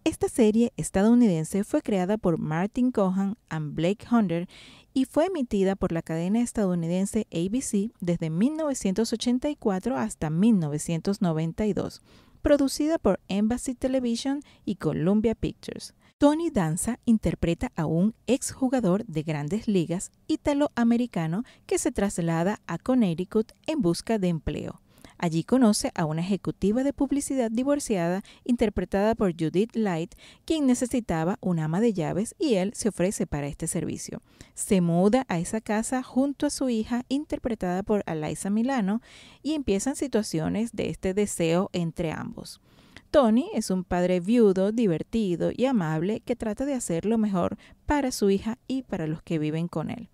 Esta 0.04 0.30
serie 0.30 0.74
estadounidense 0.78 1.64
fue 1.64 1.84
creada 1.84 2.18
por 2.18 2.40
Martin 2.40 2.92
Cohan 2.92 3.38
y 3.52 3.56
Blake 3.60 4.08
Hunter 4.12 4.48
y 4.94 5.06
fue 5.06 5.28
emitida 5.28 5.76
por 5.76 5.92
la 5.92 6.02
cadena 6.02 6.42
estadounidense 6.42 7.28
ABC 7.32 7.92
desde 8.00 8.30
1984 8.30 9.98
hasta 9.98 10.30
1992, 10.30 12.02
producida 12.42 12.98
por 12.98 13.20
Embassy 13.28 13.74
Television 13.74 14.42
y 14.66 14.76
Columbia 14.76 15.36
Pictures. 15.36 15.94
Tony 16.18 16.52
Danza 16.52 17.00
interpreta 17.06 17.72
a 17.76 17.88
un 17.88 18.14
exjugador 18.28 19.06
de 19.06 19.24
grandes 19.24 19.68
ligas 19.68 20.12
italoamericano 20.28 21.44
que 21.66 21.80
se 21.80 21.92
traslada 21.92 22.62
a 22.68 22.78
Connecticut 22.78 23.54
en 23.66 23.82
busca 23.82 24.20
de 24.20 24.28
empleo. 24.28 24.82
Allí 25.22 25.44
conoce 25.44 25.92
a 25.94 26.06
una 26.06 26.22
ejecutiva 26.22 26.84
de 26.84 26.94
publicidad 26.94 27.52
divorciada 27.52 28.24
interpretada 28.44 29.14
por 29.14 29.34
Judith 29.40 29.76
Light, 29.76 30.16
quien 30.46 30.66
necesitaba 30.66 31.38
un 31.42 31.60
ama 31.60 31.80
de 31.80 31.94
llaves 31.94 32.34
y 32.40 32.56
él 32.56 32.72
se 32.74 32.90
ofrece 32.90 33.28
para 33.28 33.46
este 33.46 33.68
servicio. 33.68 34.24
Se 34.56 34.82
muda 34.82 35.26
a 35.28 35.38
esa 35.38 35.62
casa 35.62 36.02
junto 36.02 36.48
a 36.48 36.50
su 36.50 36.70
hija 36.70 37.06
interpretada 37.08 37.84
por 37.84 38.04
Eliza 38.08 38.50
Milano 38.50 39.04
y 39.44 39.54
empiezan 39.54 39.96
situaciones 39.96 40.72
de 40.72 40.90
este 40.90 41.14
deseo 41.14 41.70
entre 41.72 42.12
ambos. 42.12 42.60
Tony 43.12 43.48
es 43.54 43.70
un 43.70 43.84
padre 43.84 44.22
viudo, 44.22 44.72
divertido 44.72 45.52
y 45.56 45.66
amable 45.66 46.22
que 46.22 46.36
trata 46.36 46.66
de 46.66 46.74
hacer 46.74 47.06
lo 47.06 47.20
mejor 47.20 47.60
para 47.86 48.12
su 48.12 48.32
hija 48.32 48.58
y 48.68 48.82
para 48.82 49.06
los 49.06 49.22
que 49.22 49.38
viven 49.38 49.68
con 49.68 49.92
él. 49.92 50.10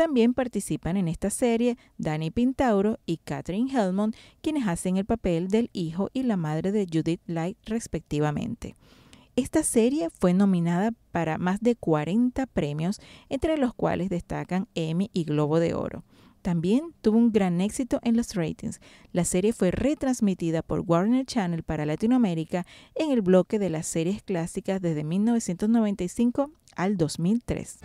También 0.00 0.32
participan 0.32 0.96
en 0.96 1.08
esta 1.08 1.28
serie 1.28 1.76
Danny 1.98 2.30
Pintauro 2.30 2.98
y 3.04 3.18
Catherine 3.18 3.70
Helmond, 3.70 4.16
quienes 4.40 4.66
hacen 4.66 4.96
el 4.96 5.04
papel 5.04 5.48
del 5.48 5.68
hijo 5.74 6.08
y 6.14 6.22
la 6.22 6.38
madre 6.38 6.72
de 6.72 6.86
Judith 6.90 7.20
Light 7.26 7.58
respectivamente. 7.66 8.76
Esta 9.36 9.62
serie 9.62 10.08
fue 10.08 10.32
nominada 10.32 10.92
para 11.12 11.36
más 11.36 11.60
de 11.60 11.76
40 11.76 12.46
premios, 12.46 12.98
entre 13.28 13.58
los 13.58 13.74
cuales 13.74 14.08
destacan 14.08 14.68
Emmy 14.74 15.10
y 15.12 15.24
Globo 15.24 15.60
de 15.60 15.74
Oro. 15.74 16.02
También 16.40 16.94
tuvo 17.02 17.18
un 17.18 17.30
gran 17.30 17.60
éxito 17.60 18.00
en 18.02 18.16
los 18.16 18.34
ratings. 18.34 18.80
La 19.12 19.26
serie 19.26 19.52
fue 19.52 19.70
retransmitida 19.70 20.62
por 20.62 20.80
Warner 20.80 21.26
Channel 21.26 21.62
para 21.62 21.84
Latinoamérica 21.84 22.64
en 22.94 23.10
el 23.10 23.20
bloque 23.20 23.58
de 23.58 23.68
las 23.68 23.86
series 23.86 24.22
clásicas 24.22 24.80
desde 24.80 25.04
1995 25.04 26.50
al 26.74 26.96
2003. 26.96 27.80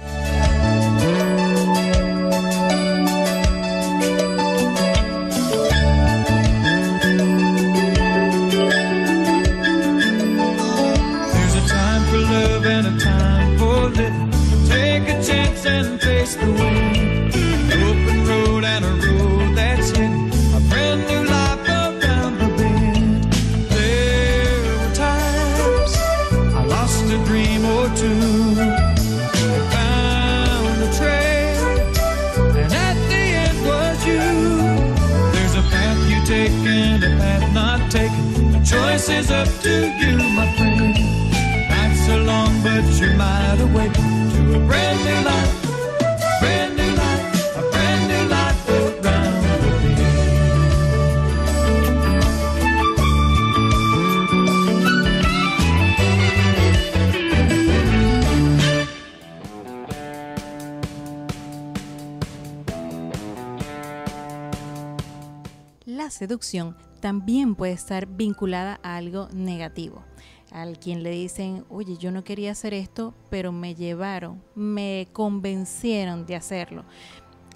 También 67.00 67.56
puede 67.56 67.74
estar 67.74 68.08
vinculada 68.08 68.80
a 68.84 68.96
algo 68.96 69.28
negativo. 69.34 70.04
Al 70.52 70.80
quien 70.80 71.04
le 71.04 71.12
dicen, 71.12 71.66
oye, 71.70 71.98
yo 71.98 72.12
no 72.12 72.24
quería 72.24 72.52
hacer 72.52 72.74
esto, 72.74 73.14
pero 73.30 73.52
me 73.52 73.76
llevaron, 73.76 74.42
me 74.56 75.08
convencieron 75.12 76.26
de 76.26 76.36
hacerlo. 76.36 76.86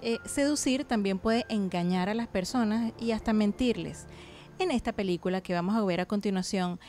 Eh, 0.02 0.18
seducir 0.26 0.86
también 0.86 1.20
puede 1.20 1.46
engañar 1.50 2.10
a 2.10 2.14
las 2.14 2.28
personas 2.28 2.94
y 3.00 3.12
hasta 3.12 3.34
mentirles. 3.34 4.08
En 4.58 4.72
esta 4.72 4.94
película 4.94 5.42
que 5.42 5.54
vamos 5.54 5.76
a 5.76 5.84
ver 5.84 6.02
a 6.02 6.06
continuación, 6.06 6.80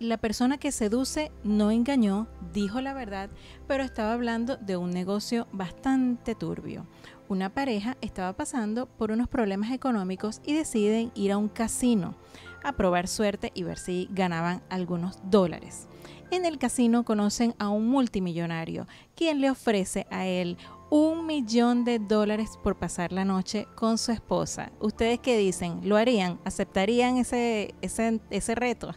la 0.00 0.18
persona 0.18 0.58
que 0.58 0.72
seduce 0.72 1.30
no 1.44 1.70
engañó, 1.70 2.26
dijo 2.52 2.80
la 2.80 2.94
verdad, 2.94 3.30
pero 3.68 3.84
estaba 3.84 4.12
hablando 4.12 4.56
de 4.56 4.76
un 4.76 4.90
negocio 4.90 5.46
bastante 5.52 6.34
turbio. 6.34 6.86
Una 7.34 7.52
pareja 7.52 7.96
estaba 8.00 8.32
pasando 8.34 8.86
por 8.86 9.10
unos 9.10 9.26
problemas 9.26 9.72
económicos 9.72 10.40
y 10.46 10.54
deciden 10.54 11.10
ir 11.16 11.32
a 11.32 11.36
un 11.36 11.48
casino 11.48 12.14
a 12.62 12.74
probar 12.74 13.08
suerte 13.08 13.50
y 13.54 13.64
ver 13.64 13.76
si 13.76 14.08
ganaban 14.12 14.62
algunos 14.70 15.18
dólares. 15.24 15.88
En 16.30 16.46
el 16.46 16.58
casino 16.58 17.04
conocen 17.04 17.56
a 17.58 17.70
un 17.70 17.88
multimillonario, 17.88 18.86
quien 19.16 19.40
le 19.40 19.50
ofrece 19.50 20.06
a 20.12 20.26
él 20.26 20.56
un 20.90 21.26
millón 21.26 21.84
de 21.84 21.98
dólares 21.98 22.50
por 22.62 22.76
pasar 22.76 23.10
la 23.10 23.24
noche 23.24 23.66
con 23.74 23.98
su 23.98 24.12
esposa. 24.12 24.70
¿Ustedes 24.78 25.18
qué 25.18 25.36
dicen? 25.36 25.80
¿Lo 25.82 25.96
harían? 25.96 26.38
¿Aceptarían 26.44 27.16
ese, 27.16 27.74
ese, 27.82 28.20
ese 28.30 28.54
reto? 28.54 28.94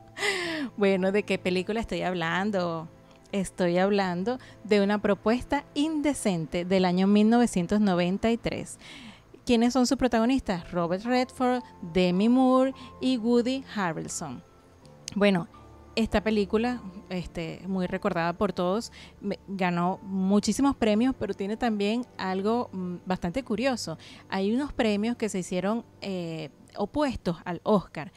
bueno, 0.78 1.12
¿de 1.12 1.22
qué 1.22 1.38
película 1.38 1.80
estoy 1.80 2.00
hablando? 2.00 2.88
Estoy 3.30 3.76
hablando 3.76 4.38
de 4.64 4.82
una 4.82 5.02
propuesta 5.02 5.64
indecente 5.74 6.64
del 6.64 6.86
año 6.86 7.06
1993. 7.06 8.78
¿Quiénes 9.44 9.74
son 9.74 9.86
sus 9.86 9.98
protagonistas? 9.98 10.70
Robert 10.72 11.04
Redford, 11.04 11.62
Demi 11.92 12.30
Moore 12.30 12.72
y 13.02 13.18
Woody 13.18 13.64
Harrelson. 13.74 14.42
Bueno, 15.14 15.46
esta 15.94 16.22
película, 16.22 16.80
este, 17.10 17.60
muy 17.66 17.86
recordada 17.86 18.32
por 18.32 18.54
todos, 18.54 18.92
ganó 19.46 19.98
muchísimos 20.04 20.74
premios, 20.74 21.14
pero 21.18 21.34
tiene 21.34 21.58
también 21.58 22.06
algo 22.16 22.70
mm, 22.72 22.96
bastante 23.04 23.42
curioso. 23.42 23.98
Hay 24.30 24.54
unos 24.54 24.72
premios 24.72 25.16
que 25.16 25.28
se 25.28 25.40
hicieron 25.40 25.84
eh, 26.00 26.48
opuestos 26.76 27.36
al 27.44 27.60
Oscar. 27.64 28.10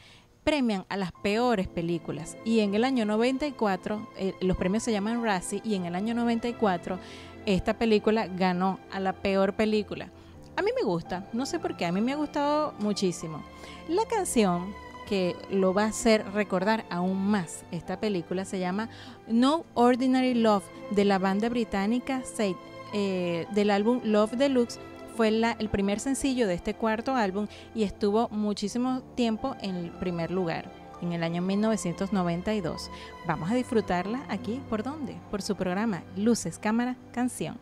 Premian 0.44 0.84
a 0.88 0.96
las 0.96 1.12
peores 1.12 1.68
películas. 1.68 2.36
Y 2.44 2.60
en 2.60 2.74
el 2.74 2.84
año 2.84 3.04
94, 3.04 4.08
eh, 4.16 4.34
los 4.40 4.56
premios 4.56 4.82
se 4.82 4.92
llaman 4.92 5.22
Razzie, 5.22 5.62
y 5.64 5.74
en 5.74 5.86
el 5.86 5.94
año 5.94 6.14
94, 6.14 6.98
esta 7.46 7.78
película 7.78 8.26
ganó 8.26 8.78
a 8.90 9.00
la 9.00 9.12
peor 9.12 9.54
película. 9.54 10.10
A 10.56 10.62
mí 10.62 10.70
me 10.76 10.82
gusta, 10.84 11.28
no 11.32 11.46
sé 11.46 11.58
por 11.58 11.76
qué, 11.76 11.86
a 11.86 11.92
mí 11.92 12.00
me 12.00 12.12
ha 12.12 12.16
gustado 12.16 12.74
muchísimo. 12.78 13.42
La 13.88 14.04
canción 14.06 14.74
que 15.08 15.36
lo 15.50 15.74
va 15.74 15.84
a 15.84 15.88
hacer 15.88 16.24
recordar 16.32 16.84
aún 16.90 17.26
más 17.30 17.64
esta 17.70 17.98
película 17.98 18.44
se 18.44 18.58
llama 18.58 18.88
No 19.26 19.64
Ordinary 19.74 20.34
Love 20.34 20.64
de 20.90 21.04
la 21.04 21.18
banda 21.18 21.48
británica 21.48 22.22
Said 22.24 22.56
eh, 22.94 23.46
del 23.52 23.70
álbum 23.70 24.00
Love 24.04 24.32
Deluxe 24.32 24.78
fue 25.16 25.30
la- 25.30 25.52
el 25.58 25.68
primer 25.68 26.00
sencillo 26.00 26.46
de 26.46 26.54
este 26.54 26.74
cuarto 26.74 27.14
álbum 27.14 27.46
y 27.74 27.82
estuvo 27.84 28.28
muchísimo 28.30 29.02
tiempo 29.14 29.56
en 29.60 29.76
el 29.76 29.90
primer 29.90 30.30
lugar 30.30 30.70
en 31.02 31.12
el 31.12 31.22
año 31.24 31.42
1992. 31.42 32.90
Vamos 33.26 33.50
a 33.50 33.54
disfrutarla 33.54 34.24
aquí, 34.28 34.60
¿por 34.70 34.82
dónde? 34.82 35.16
Por 35.30 35.42
su 35.42 35.56
programa 35.56 36.04
Luces, 36.16 36.58
Cámara, 36.58 36.96
Canción. 37.12 37.58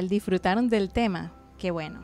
¿Disfrutaron 0.00 0.68
del 0.68 0.90
tema? 0.90 1.32
Qué 1.58 1.70
bueno. 1.70 2.02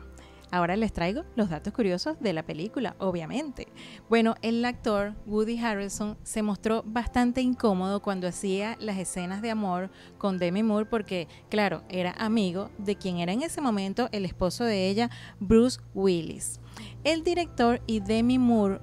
Ahora 0.51 0.75
les 0.75 0.93
traigo 0.93 1.23
los 1.35 1.49
datos 1.49 1.73
curiosos 1.73 2.19
de 2.19 2.33
la 2.33 2.43
película, 2.43 2.95
obviamente. 2.99 3.67
Bueno, 4.09 4.35
el 4.41 4.63
actor 4.65 5.13
Woody 5.25 5.59
Harrelson 5.59 6.17
se 6.23 6.41
mostró 6.41 6.83
bastante 6.85 7.41
incómodo 7.41 8.01
cuando 8.01 8.27
hacía 8.27 8.75
las 8.79 8.97
escenas 8.97 9.41
de 9.41 9.51
amor 9.51 9.91
con 10.17 10.37
Demi 10.37 10.63
Moore 10.63 10.85
porque, 10.85 11.27
claro, 11.49 11.83
era 11.89 12.11
amigo 12.13 12.69
de 12.77 12.95
quien 12.95 13.17
era 13.17 13.31
en 13.31 13.43
ese 13.43 13.61
momento 13.61 14.09
el 14.11 14.25
esposo 14.25 14.63
de 14.63 14.87
ella, 14.89 15.09
Bruce 15.39 15.79
Willis. 15.93 16.59
El 17.03 17.23
director 17.23 17.81
y 17.85 17.99
Demi 17.99 18.39
Moore 18.39 18.79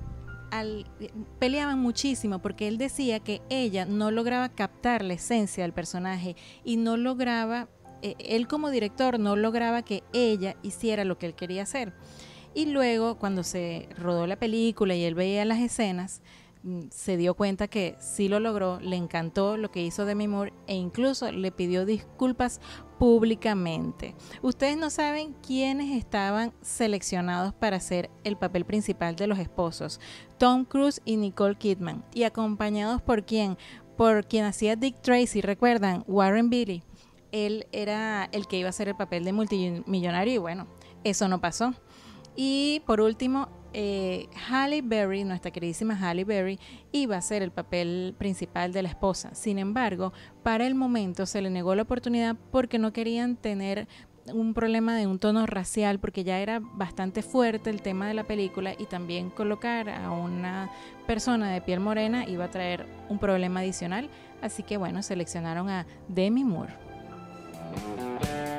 peleaban 1.38 1.78
muchísimo 1.78 2.38
porque 2.38 2.68
él 2.68 2.78
decía 2.78 3.20
que 3.20 3.42
ella 3.50 3.84
no 3.84 4.10
lograba 4.10 4.48
captar 4.48 5.02
la 5.02 5.14
esencia 5.14 5.64
del 5.64 5.72
personaje 5.72 6.36
y 6.64 6.76
no 6.76 6.96
lograba, 6.96 7.68
él 8.02 8.48
como 8.48 8.70
director 8.70 9.18
no 9.18 9.36
lograba 9.36 9.82
que 9.82 10.02
ella 10.12 10.56
hiciera 10.62 11.04
lo 11.04 11.18
que 11.18 11.26
él 11.26 11.34
quería 11.34 11.62
hacer. 11.62 11.92
Y 12.56 12.64
luego 12.64 13.18
cuando 13.18 13.42
se 13.42 13.86
rodó 13.98 14.26
la 14.26 14.38
película 14.38 14.94
y 14.94 15.04
él 15.04 15.14
veía 15.14 15.44
las 15.44 15.58
escenas, 15.60 16.22
mm, 16.62 16.84
se 16.90 17.18
dio 17.18 17.34
cuenta 17.34 17.68
que 17.68 17.96
sí 18.00 18.28
lo 18.28 18.40
logró, 18.40 18.80
le 18.80 18.96
encantó 18.96 19.58
lo 19.58 19.70
que 19.70 19.82
hizo 19.82 20.06
Demi 20.06 20.26
Moore 20.26 20.54
e 20.66 20.74
incluso 20.74 21.30
le 21.30 21.52
pidió 21.52 21.84
disculpas 21.84 22.62
públicamente. 22.98 24.14
Ustedes 24.40 24.78
no 24.78 24.88
saben 24.88 25.34
quiénes 25.46 25.94
estaban 25.94 26.54
seleccionados 26.62 27.52
para 27.52 27.76
hacer 27.76 28.08
el 28.24 28.38
papel 28.38 28.64
principal 28.64 29.16
de 29.16 29.26
los 29.26 29.38
esposos. 29.38 30.00
Tom 30.38 30.64
Cruise 30.64 31.02
y 31.04 31.18
Nicole 31.18 31.56
Kidman. 31.56 32.06
Y 32.14 32.22
acompañados 32.22 33.02
por 33.02 33.26
quién? 33.26 33.58
Por 33.98 34.26
quien 34.26 34.46
hacía 34.46 34.76
Dick 34.76 35.00
Tracy, 35.02 35.42
recuerdan, 35.42 36.04
Warren 36.06 36.48
Beatty. 36.48 36.82
Él 37.32 37.66
era 37.72 38.28
el 38.32 38.46
que 38.46 38.58
iba 38.58 38.68
a 38.68 38.70
hacer 38.70 38.88
el 38.88 38.96
papel 38.96 39.24
de 39.24 39.32
multimillonario 39.32 40.34
y 40.34 40.38
bueno, 40.38 40.66
eso 41.04 41.28
no 41.28 41.40
pasó. 41.40 41.74
Y 42.36 42.82
por 42.86 43.00
último, 43.00 43.48
eh, 43.72 44.28
Halle 44.48 44.82
Berry, 44.82 45.24
nuestra 45.24 45.50
queridísima 45.50 45.94
Halle 45.94 46.24
Berry, 46.24 46.58
iba 46.92 47.16
a 47.16 47.22
ser 47.22 47.42
el 47.42 47.50
papel 47.50 48.14
principal 48.18 48.72
de 48.72 48.82
la 48.82 48.88
esposa. 48.88 49.34
Sin 49.34 49.58
embargo, 49.58 50.12
para 50.42 50.66
el 50.66 50.74
momento 50.74 51.26
se 51.26 51.42
le 51.42 51.50
negó 51.50 51.74
la 51.74 51.82
oportunidad 51.82 52.36
porque 52.50 52.78
no 52.78 52.92
querían 52.92 53.36
tener 53.36 53.88
un 54.32 54.54
problema 54.54 54.96
de 54.96 55.06
un 55.06 55.18
tono 55.18 55.46
racial 55.46 55.98
porque 55.98 56.24
ya 56.24 56.40
era 56.40 56.60
bastante 56.60 57.22
fuerte 57.22 57.70
el 57.70 57.82
tema 57.82 58.08
de 58.08 58.14
la 58.14 58.24
película 58.24 58.74
y 58.76 58.86
también 58.86 59.30
colocar 59.30 59.88
a 59.88 60.10
una 60.10 60.70
persona 61.06 61.50
de 61.50 61.60
piel 61.60 61.80
morena 61.80 62.26
iba 62.26 62.44
a 62.44 62.50
traer 62.50 62.86
un 63.08 63.18
problema 63.18 63.60
adicional. 63.60 64.10
Así 64.42 64.62
que 64.62 64.76
bueno, 64.76 65.02
seleccionaron 65.02 65.68
a 65.68 65.86
Demi 66.08 66.44
Moore. 66.44 66.85
Música 67.76 68.55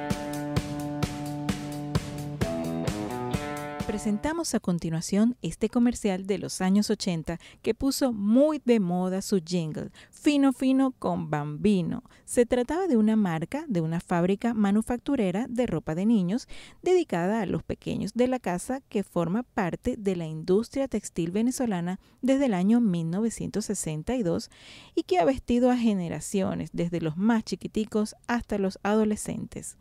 Presentamos 3.87 4.53
a 4.53 4.59
continuación 4.59 5.37
este 5.41 5.69
comercial 5.69 6.27
de 6.27 6.39
los 6.39 6.59
años 6.59 6.89
80 6.89 7.39
que 7.61 7.73
puso 7.73 8.11
muy 8.11 8.61
de 8.65 8.81
moda 8.81 9.21
su 9.21 9.39
jingle, 9.39 9.91
Fino 10.11 10.51
Fino 10.51 10.91
con 10.91 11.29
Bambino. 11.29 12.03
Se 12.25 12.45
trataba 12.45 12.87
de 12.87 12.97
una 12.97 13.15
marca 13.15 13.63
de 13.69 13.79
una 13.79 14.01
fábrica 14.01 14.53
manufacturera 14.53 15.47
de 15.47 15.67
ropa 15.67 15.95
de 15.95 16.05
niños 16.05 16.49
dedicada 16.81 17.39
a 17.39 17.45
los 17.45 17.63
pequeños 17.63 18.13
de 18.13 18.27
la 18.27 18.39
casa 18.39 18.81
que 18.89 19.03
forma 19.03 19.43
parte 19.43 19.95
de 19.97 20.17
la 20.17 20.25
industria 20.25 20.89
textil 20.89 21.31
venezolana 21.31 22.01
desde 22.21 22.47
el 22.47 22.55
año 22.55 22.81
1962 22.81 24.51
y 24.95 25.03
que 25.03 25.19
ha 25.19 25.23
vestido 25.23 25.71
a 25.71 25.77
generaciones, 25.77 26.71
desde 26.73 26.99
los 26.99 27.15
más 27.15 27.45
chiquiticos 27.45 28.17
hasta 28.27 28.57
los 28.57 28.79
adolescentes. 28.83 29.77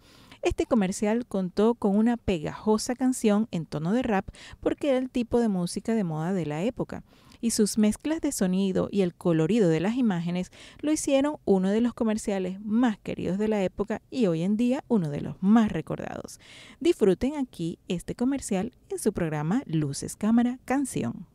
Este 0.47 0.64
comercial 0.64 1.26
contó 1.26 1.74
con 1.74 1.97
una 1.97 2.16
pegajosa 2.16 2.94
canción 2.94 3.49
en 3.51 3.66
tono 3.66 3.92
de 3.92 4.05
rap 4.05 4.28
porque 4.61 4.90
era 4.90 4.99
el 4.99 5.11
tipo 5.11 5.40
de 5.40 5.49
música 5.49 5.92
de 5.92 6.05
moda 6.05 6.32
de 6.32 6.47
la 6.47 6.62
época, 6.62 7.03
y 7.40 7.51
sus 7.51 7.78
mezclas 7.78 8.20
de 8.20 8.30
sonido 8.30 8.88
y 8.92 9.01
el 9.01 9.12
colorido 9.12 9.68
de 9.68 9.80
las 9.80 9.97
imágenes 9.97 10.53
lo 10.78 10.92
hicieron 10.92 11.38
uno 11.47 11.70
de 11.70 11.80
los 11.80 11.94
comerciales 11.94 12.61
más 12.61 12.97
queridos 12.97 13.38
de 13.38 13.49
la 13.49 13.64
época 13.64 14.03
y 14.09 14.26
hoy 14.26 14.42
en 14.42 14.57
día 14.57 14.84
uno 14.86 15.11
de 15.11 15.20
los 15.20 15.34
más 15.40 15.72
recordados. 15.72 16.38
Disfruten 16.78 17.34
aquí 17.34 17.80
este 17.88 18.14
comercial 18.14 18.72
en 18.88 19.01
su 19.01 19.12
programa 19.12 19.64
Luces, 19.66 20.14
Cámara, 20.14 20.61
Canción. 20.64 21.26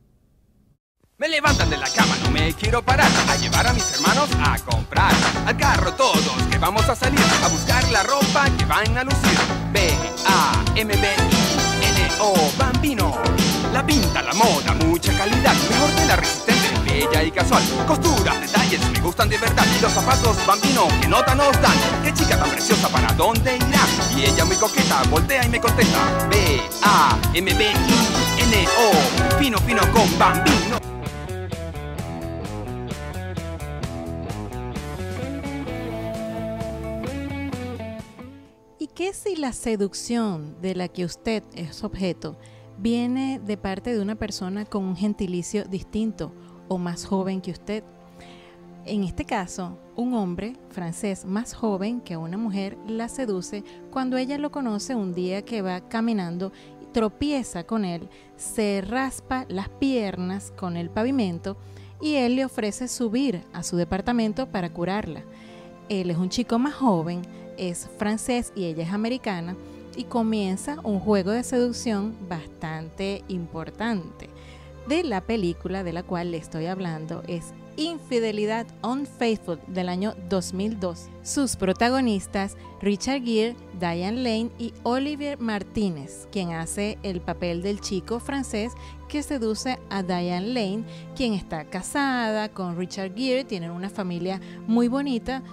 Me 1.22 1.30
levantan 1.30 1.70
de 1.70 1.78
la 1.78 1.88
cama, 1.88 2.18
no 2.24 2.32
me 2.32 2.52
quiero 2.56 2.82
parar 2.82 3.08
A 3.30 3.36
llevar 3.36 3.68
a 3.68 3.74
mis 3.74 3.92
hermanos 3.92 4.28
a 4.44 4.58
comprar. 4.58 5.12
Al 5.46 5.56
carro 5.56 5.94
todos 5.94 6.34
que 6.50 6.58
vamos 6.58 6.90
a 6.90 6.96
salir 6.96 7.20
A 7.44 7.48
buscar 7.48 7.88
la 7.92 8.02
ropa 8.02 8.46
que 8.58 8.66
van 8.66 8.98
a 8.98 9.04
lucir. 9.04 9.38
B-A-M-B-I-N-O 9.72 10.92
Bambino. 12.58 13.22
La 13.72 13.86
pinta, 13.86 14.24
la 14.24 14.34
moda, 14.34 14.74
mucha 14.84 15.16
calidad 15.16 15.54
Mejor 15.70 15.92
de 15.92 16.08
la 16.08 16.16
resistente, 16.16 16.72
bella 16.92 17.22
y 17.22 17.30
casual. 17.30 17.62
Costuras, 17.86 18.42
detalles, 18.42 18.82
me 18.90 19.00
gustan 19.00 19.30
de 19.30 19.38
verdad. 19.38 19.68
Y 19.78 19.80
los 19.80 19.92
zapatos 19.92 20.44
Bambino 20.48 20.88
que 21.00 21.08
nota 21.08 21.36
nos 21.36 21.52
dan. 21.62 21.78
Qué 22.04 22.12
chica 22.16 22.36
tan 22.36 22.50
preciosa, 22.50 22.90
¿para 22.90 23.14
dónde 23.14 23.58
irá? 23.58 23.86
Y 24.18 24.24
ella 24.24 24.44
muy 24.44 24.56
coqueta, 24.56 25.04
voltea 25.04 25.46
y 25.46 25.50
me 25.50 25.62
contesta. 25.62 26.00
B-A-M-B-I-N-O 26.32 27.52
Fino, 29.38 29.60
fino 29.60 29.82
con 29.94 30.18
Bambino 30.18 30.82
qué 39.02 39.14
si 39.14 39.36
la 39.36 39.52
seducción 39.52 40.62
de 40.62 40.76
la 40.76 40.88
que 40.88 41.06
usted 41.06 41.42
es 41.56 41.84
objeto 41.84 42.38
viene 42.78 43.42
de 43.44 43.58
parte 43.58 43.96
de 43.96 44.00
una 44.00 44.14
persona 44.14 44.64
con 44.64 44.84
un 44.84 44.96
gentilicio 44.96 45.64
distinto 45.64 46.32
o 46.68 46.78
más 46.78 47.08
joven 47.08 47.42
que 47.42 47.50
usted? 47.50 47.84
En 48.86 49.04
este 49.04 49.26
caso, 49.26 49.80
un 49.96 50.14
hombre 50.14 50.56
francés 50.70 51.26
más 51.26 51.56
joven 51.56 52.00
que 52.00 52.16
una 52.16 52.38
mujer 52.38 52.78
la 52.88 53.10
seduce 53.10 53.64
cuando 53.90 54.18
ella 54.18 54.38
lo 54.38 54.52
conoce 54.52 54.94
un 54.94 55.16
día 55.16 55.42
que 55.42 55.64
va 55.64 55.82
caminando, 55.90 56.52
tropieza 56.94 57.64
con 57.64 57.86
él, 57.86 58.08
se 58.36 58.84
raspa 58.88 59.48
las 59.50 59.70
piernas 59.70 60.54
con 60.56 60.78
el 60.78 60.92
pavimento 60.92 61.58
y 62.02 62.18
él 62.18 62.36
le 62.36 62.46
ofrece 62.46 62.88
subir 62.88 63.42
a 63.52 63.64
su 63.64 63.78
departamento 63.78 64.52
para 64.52 64.72
curarla. 64.72 65.24
Él 65.90 66.12
es 66.12 66.18
un 66.18 66.30
chico 66.30 66.60
más 66.60 66.76
joven, 66.76 67.24
es 67.62 67.88
francés 67.98 68.52
y 68.56 68.66
ella 68.66 68.84
es 68.84 68.92
americana 68.92 69.56
y 69.96 70.06
comienza 70.06 70.80
un 70.84 71.00
juego 71.00 71.32
de 71.32 71.44
seducción 71.44 72.16
bastante 72.28 73.24
importante. 73.28 74.30
De 74.88 75.04
la 75.04 75.22
película 75.22 75.84
de 75.84 75.94
la 75.94 76.04
cual 76.04 76.32
le 76.32 76.38
estoy 76.38 76.66
hablando 76.66 77.22
es 77.28 77.54
Infidelidad 77.78 78.68
Unfaithful 78.84 79.60
del 79.68 79.90
año 79.90 80.16
2002. 80.28 81.08
Sus 81.24 81.56
protagonistas 81.56 82.58
Richard 82.82 83.24
Gere, 83.24 83.56
Diane 83.80 84.18
Lane 84.18 84.50
y 84.58 84.74
Olivier 84.84 85.40
Martínez, 85.40 86.28
quien 86.32 86.52
hace 86.52 86.98
el 87.04 87.22
papel 87.22 87.62
del 87.62 87.80
chico 87.80 88.20
francés 88.20 88.74
que 89.08 89.24
seduce 89.24 89.80
a 89.90 90.04
Diane 90.04 90.48
Lane, 90.48 90.84
quien 91.16 91.34
está 91.34 91.66
casada 91.66 92.50
con 92.50 92.76
Richard 92.76 93.16
Gere, 93.16 93.46
tienen 93.46 93.72
una 93.72 93.90
familia 93.90 94.42
muy 94.68 94.88
bonita, 94.88 95.44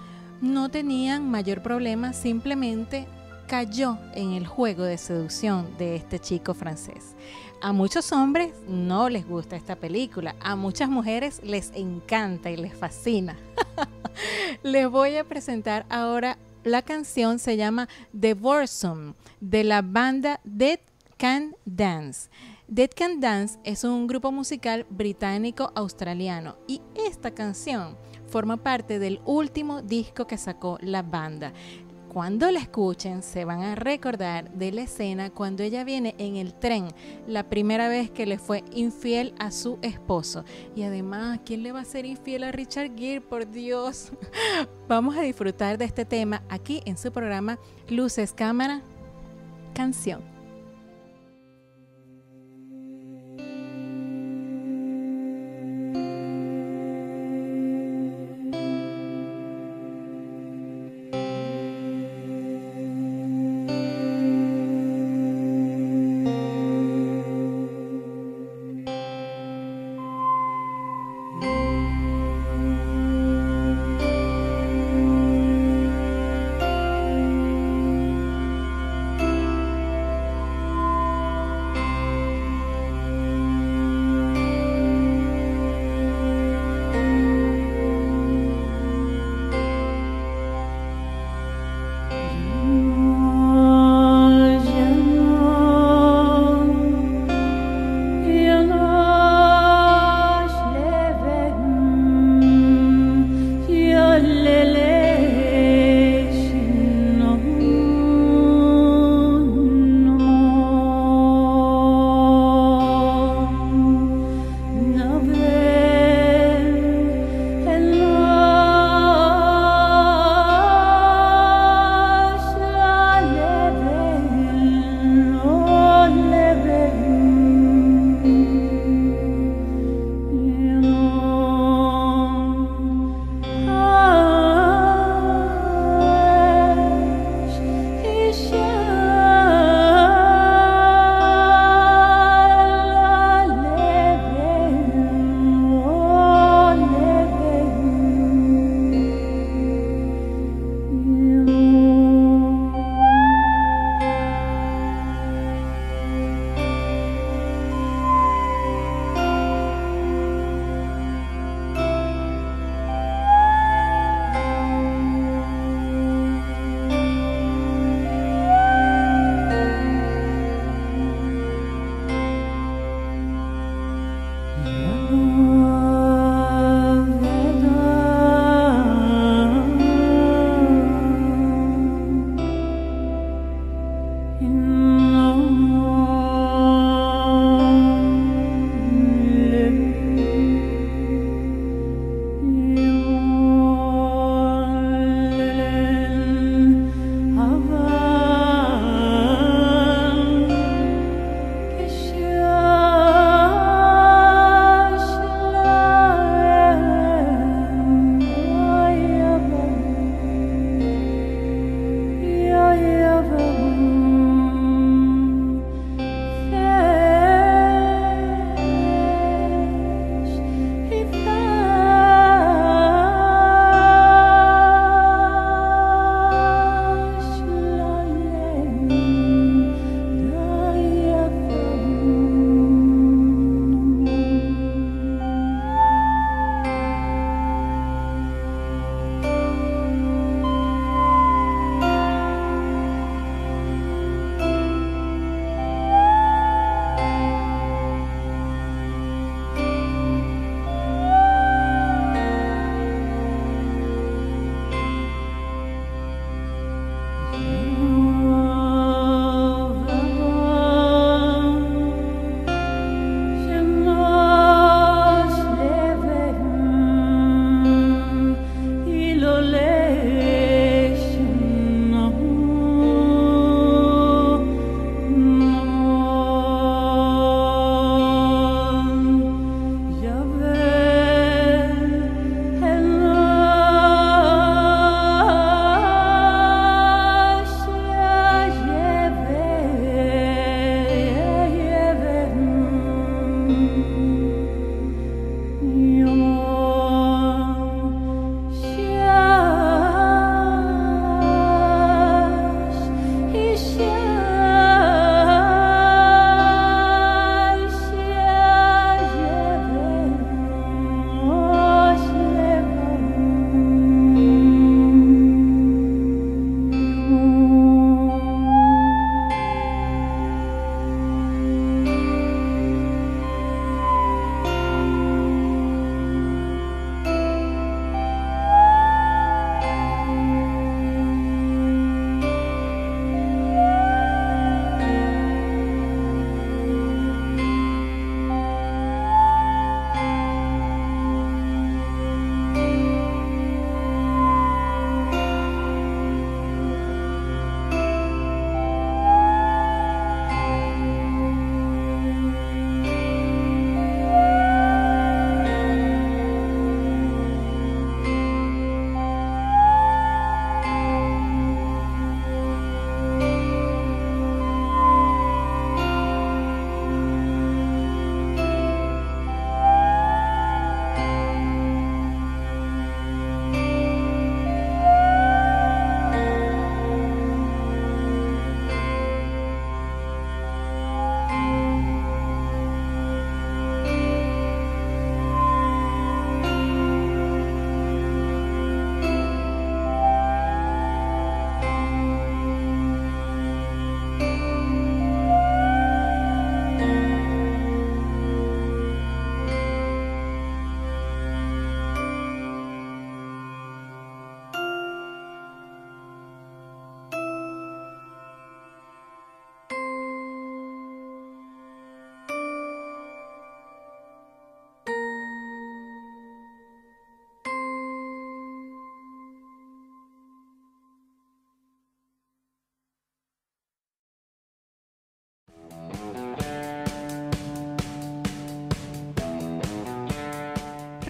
no 0.41 0.69
tenían 0.69 1.29
mayor 1.29 1.61
problema, 1.61 2.13
simplemente 2.13 3.07
cayó 3.47 3.97
en 4.13 4.33
el 4.33 4.45
juego 4.45 4.83
de 4.83 4.97
seducción 4.97 5.75
de 5.77 5.95
este 5.95 6.19
chico 6.19 6.53
francés. 6.53 7.15
A 7.61 7.73
muchos 7.73 8.11
hombres 8.11 8.53
no 8.67 9.09
les 9.09 9.27
gusta 9.27 9.55
esta 9.55 9.75
película, 9.75 10.35
a 10.39 10.55
muchas 10.55 10.89
mujeres 10.89 11.41
les 11.43 11.71
encanta 11.71 12.51
y 12.51 12.57
les 12.57 12.73
fascina. 12.73 13.37
les 14.63 14.89
voy 14.89 15.17
a 15.17 15.23
presentar 15.23 15.85
ahora 15.89 16.37
la 16.63 16.81
canción, 16.83 17.39
se 17.39 17.57
llama 17.57 17.89
Divorcum, 18.13 19.13
de 19.41 19.63
la 19.63 19.81
banda 19.81 20.39
Dead 20.43 20.79
Can 21.17 21.55
Dance. 21.65 22.29
Dead 22.67 22.91
Can 22.95 23.19
Dance 23.19 23.57
es 23.63 23.83
un 23.83 24.05
grupo 24.05 24.31
musical 24.31 24.85
británico-australiano 24.89 26.55
y 26.67 26.81
esta 26.95 27.31
canción 27.31 27.97
forma 28.29 28.57
parte 28.57 28.99
del 28.99 29.19
último 29.25 29.81
disco 29.81 30.27
que 30.27 30.37
sacó 30.37 30.77
la 30.81 31.01
banda. 31.01 31.51
Cuando 32.09 32.49
la 32.49 32.59
escuchen 32.59 33.21
se 33.21 33.45
van 33.45 33.61
a 33.61 33.75
recordar 33.75 34.51
de 34.53 34.71
la 34.71 34.81
escena 34.81 35.29
cuando 35.29 35.61
ella 35.61 35.83
viene 35.83 36.15
en 36.17 36.37
el 36.37 36.55
tren 36.55 36.87
la 37.27 37.49
primera 37.49 37.87
vez 37.87 38.09
que 38.09 38.25
le 38.25 38.39
fue 38.39 38.63
infiel 38.73 39.35
a 39.37 39.51
su 39.51 39.77
esposo. 39.83 40.43
Y 40.75 40.81
además, 40.81 41.41
¿quién 41.45 41.61
le 41.61 41.71
va 41.71 41.81
a 41.81 41.85
ser 41.85 42.05
infiel 42.05 42.45
a 42.45 42.51
Richard 42.51 42.95
Gere? 42.97 43.21
Por 43.21 43.51
Dios. 43.51 44.11
Vamos 44.87 45.17
a 45.17 45.21
disfrutar 45.21 45.77
de 45.77 45.85
este 45.85 46.03
tema 46.03 46.41
aquí 46.49 46.81
en 46.85 46.97
su 46.97 47.11
programa 47.11 47.59
Luces, 47.89 48.33
Cámara, 48.33 48.81
Canción. 49.75 50.38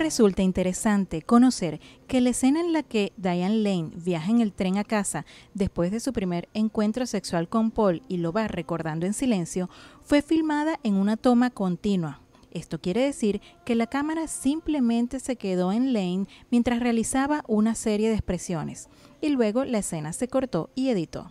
Resulta 0.09 0.41
interesante 0.41 1.21
conocer 1.21 1.79
que 2.07 2.19
la 2.19 2.31
escena 2.31 2.61
en 2.61 2.73
la 2.73 2.81
que 2.81 3.13
Diane 3.15 3.57
Lane 3.57 3.91
viaja 3.93 4.31
en 4.31 4.41
el 4.41 4.53
tren 4.53 4.79
a 4.79 4.83
casa 4.83 5.23
después 5.53 5.91
de 5.91 5.99
su 5.99 6.13
primer 6.13 6.49
encuentro 6.55 7.05
sexual 7.05 7.47
con 7.47 7.69
Paul 7.69 8.01
y 8.07 8.17
lo 8.17 8.31
va 8.31 8.47
recordando 8.47 9.05
en 9.05 9.13
silencio, 9.13 9.69
fue 10.01 10.23
filmada 10.23 10.79
en 10.81 10.95
una 10.95 11.15
toma 11.15 11.51
continua. 11.51 12.21
Esto 12.49 12.81
quiere 12.81 13.03
decir 13.03 13.39
que 13.65 13.75
la 13.75 13.85
cámara 13.85 14.27
simplemente 14.27 15.19
se 15.19 15.35
quedó 15.35 15.71
en 15.71 15.93
Lane 15.93 16.25
mientras 16.49 16.79
realizaba 16.79 17.43
una 17.47 17.75
serie 17.75 18.09
de 18.09 18.15
expresiones 18.15 18.89
y 19.21 19.29
luego 19.29 19.63
la 19.63 19.77
escena 19.77 20.11
se 20.11 20.27
cortó 20.27 20.71
y 20.73 20.89
editó. 20.89 21.29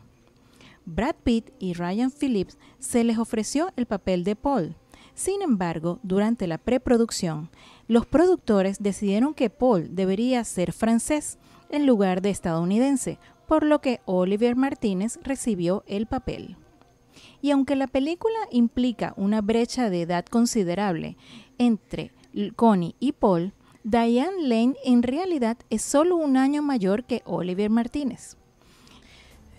Brad 0.87 1.17
Pitt 1.25 1.51
y 1.59 1.73
Ryan 1.73 2.13
Phillips 2.13 2.57
se 2.79 3.03
les 3.03 3.19
ofreció 3.19 3.73
el 3.75 3.87
papel 3.87 4.23
de 4.23 4.37
Paul. 4.37 4.77
Sin 5.19 5.43
embargo, 5.43 5.99
durante 6.05 6.47
la 6.47 6.59
preproducción, 6.59 7.51
los 7.89 8.07
productores 8.07 8.79
decidieron 8.81 9.35
que 9.35 9.51
Paul 9.51 9.95
debería 9.95 10.45
ser 10.45 10.73
francés 10.73 11.39
en 11.71 11.87
lugar 11.87 12.23
de 12.23 12.31
estadounidense, 12.31 13.19
por 13.47 13.65
lo 13.65 13.81
que 13.81 14.01
Olivier 14.05 14.57
Martínez 14.57 15.19
recibió 15.23 15.83
el 15.87 16.07
papel. 16.07 16.57
Y 17.41 17.51
aunque 17.51 17.77
la 17.77 17.87
película 17.87 18.39
implica 18.51 19.15
una 19.17 19.41
brecha 19.41 19.91
de 19.91 20.03
edad 20.03 20.27
considerable 20.27 21.17
entre 21.57 22.13
Connie 22.57 22.95
y 23.01 23.13
Paul, 23.13 23.55
Diane 23.85 24.43
Lane 24.43 24.75
en 24.85 25.03
realidad 25.03 25.57
es 25.71 25.83
solo 25.83 26.17
un 26.17 26.37
año 26.37 26.63
mayor 26.63 27.05
que 27.05 27.23
Olivier 27.25 27.71
Martínez. 27.71 28.37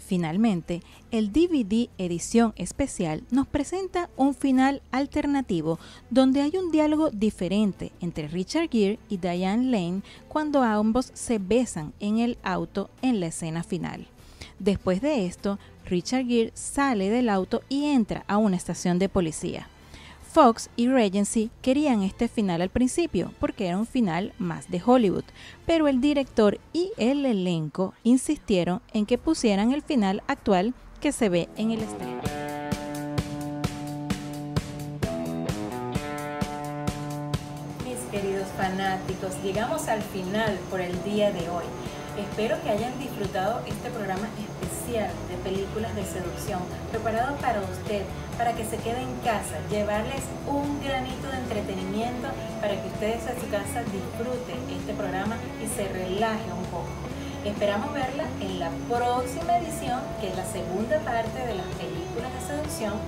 Finalmente, 0.09 0.81
el 1.11 1.31
DVD 1.31 1.87
edición 1.99 2.53
especial 2.55 3.21
nos 3.29 3.45
presenta 3.45 4.09
un 4.17 4.33
final 4.33 4.81
alternativo 4.89 5.77
donde 6.09 6.41
hay 6.41 6.57
un 6.57 6.71
diálogo 6.71 7.11
diferente 7.11 7.91
entre 8.01 8.27
Richard 8.27 8.71
Gere 8.71 8.97
y 9.07 9.17
Diane 9.17 9.65
Lane 9.65 10.01
cuando 10.27 10.63
ambos 10.63 11.11
se 11.13 11.37
besan 11.37 11.93
en 11.99 12.17
el 12.17 12.39
auto 12.41 12.89
en 13.03 13.19
la 13.19 13.27
escena 13.27 13.61
final. 13.61 14.07
Después 14.57 14.99
de 14.99 15.27
esto, 15.27 15.59
Richard 15.85 16.25
Gere 16.25 16.53
sale 16.55 17.11
del 17.11 17.29
auto 17.29 17.61
y 17.69 17.85
entra 17.85 18.25
a 18.27 18.39
una 18.39 18.55
estación 18.55 18.97
de 18.97 19.09
policía. 19.09 19.67
Fox 20.31 20.69
y 20.75 20.87
Regency 20.87 21.49
querían 21.63 22.03
este 22.03 22.27
final 22.27 22.61
al 22.61 22.69
principio 22.69 23.33
porque 23.39 23.67
era 23.67 23.79
un 23.79 23.87
final 23.87 24.31
más 24.37 24.69
de 24.69 24.79
Hollywood, 24.85 25.23
pero 25.65 25.87
el 25.87 26.01
director 26.01 26.59
y 26.71 26.91
el 26.97 27.25
elenco 27.25 27.95
insistieron 28.03 28.79
en 28.93 29.07
que 29.07 29.17
pusieran 29.17 29.71
el 29.71 29.81
final 29.81 30.21
actual 30.27 30.75
que 31.01 31.11
se 31.11 31.29
ve 31.29 31.49
en 31.57 31.71
el 31.71 31.79
estreno. 31.79 32.21
Mis 37.83 37.97
queridos 38.11 38.47
fanáticos, 38.55 39.31
llegamos 39.43 39.87
al 39.87 40.03
final 40.03 40.59
por 40.69 40.79
el 40.79 41.03
día 41.03 41.31
de 41.31 41.49
hoy. 41.49 41.65
Espero 42.19 42.61
que 42.61 42.69
hayan 42.69 42.99
disfrutado 42.99 43.61
este 43.65 43.89
programa 43.91 44.27
especial 44.35 45.07
de 45.31 45.37
películas 45.37 45.95
de 45.95 46.03
seducción 46.03 46.59
preparado 46.91 47.37
para 47.37 47.61
usted, 47.61 48.03
para 48.37 48.51
que 48.51 48.65
se 48.65 48.75
quede 48.75 49.03
en 49.03 49.15
casa, 49.23 49.55
llevarles 49.71 50.27
un 50.45 50.83
granito 50.83 51.31
de 51.31 51.37
entretenimiento 51.37 52.27
para 52.59 52.75
que 52.75 52.87
ustedes 52.91 53.23
a 53.23 53.39
su 53.39 53.47
casa 53.47 53.87
disfruten 53.87 54.59
este 54.67 54.93
programa 54.99 55.37
y 55.63 55.67
se 55.71 55.87
relaje 55.87 56.51
un 56.51 56.65
poco. 56.67 56.91
Esperamos 57.45 57.93
verla 57.93 58.25
en 58.41 58.59
la 58.59 58.69
próxima 58.91 59.55
edición, 59.55 60.01
que 60.19 60.27
es 60.27 60.35
la 60.35 60.45
segunda 60.45 60.99
parte 60.99 61.39
de 61.39 61.55
las 61.55 61.67
películas 61.79 62.35
de 62.35 62.41
seducción. 62.43 62.99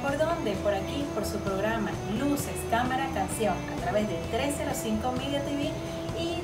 ¿Por 0.00 0.16
dónde? 0.16 0.52
Por 0.62 0.74
aquí, 0.74 1.04
por 1.12 1.26
su 1.26 1.38
programa 1.38 1.90
Luces, 2.20 2.54
Cámara, 2.70 3.10
Canción, 3.12 3.56
a 3.58 3.82
través 3.82 4.06
de 4.08 4.14
305 4.30 5.12
Media 5.18 5.42
TV 5.42 5.72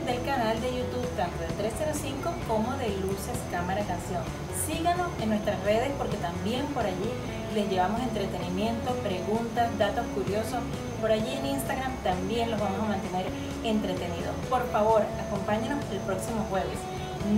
del 0.06 0.22
canal 0.22 0.60
de 0.60 0.68
YouTube 0.68 1.06
tanto 1.16 1.42
de 1.42 1.48
305 1.58 2.30
como 2.46 2.72
de 2.76 2.96
Luces 2.98 3.38
Cámara 3.50 3.82
Canción. 3.84 4.22
Síganos 4.64 5.08
en 5.20 5.30
nuestras 5.30 5.60
redes 5.64 5.90
porque 5.98 6.16
también 6.18 6.64
por 6.66 6.86
allí 6.86 7.10
les 7.54 7.68
llevamos 7.68 8.00
entretenimiento, 8.02 8.94
preguntas, 9.02 9.76
datos 9.78 10.06
curiosos. 10.14 10.60
Por 11.00 11.10
allí 11.10 11.32
en 11.34 11.46
Instagram 11.46 11.92
también 12.04 12.52
los 12.52 12.60
vamos 12.60 12.78
a 12.84 12.88
mantener 12.88 13.26
entretenidos. 13.64 14.34
Por 14.48 14.64
favor, 14.70 15.02
acompáñenos 15.26 15.84
el 15.90 15.98
próximo 15.98 16.46
jueves. 16.50 16.78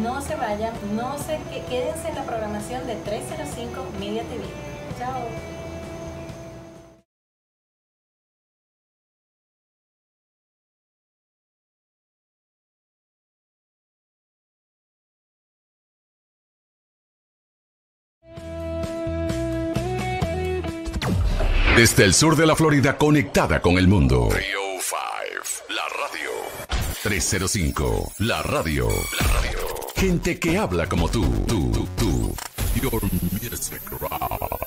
No 0.02 0.20
se 0.20 0.34
vayan, 0.36 0.74
no 0.94 1.16
se 1.16 1.40
quédense 1.70 2.08
en 2.08 2.16
la 2.16 2.24
programación 2.24 2.86
de 2.86 2.96
305 2.96 3.82
Media 3.98 4.22
TV. 4.24 4.44
Chao. 4.98 5.57
Desde 21.78 22.02
el 22.02 22.12
sur 22.12 22.34
de 22.34 22.44
la 22.44 22.56
Florida 22.56 22.98
conectada 22.98 23.62
con 23.62 23.78
el 23.78 23.86
mundo. 23.86 24.30
305, 24.30 25.62
la 25.68 25.84
radio. 25.86 26.30
305, 27.04 28.12
la 28.18 28.42
radio. 28.42 28.88
La 29.20 29.26
radio. 29.28 29.60
Gente 29.94 30.40
que 30.40 30.58
habla 30.58 30.88
como 30.88 31.08
tú, 31.08 31.24
tú, 31.46 31.88
tú. 31.96 32.34
Your 32.82 33.00
music 33.30 33.80
rock. 33.92 34.57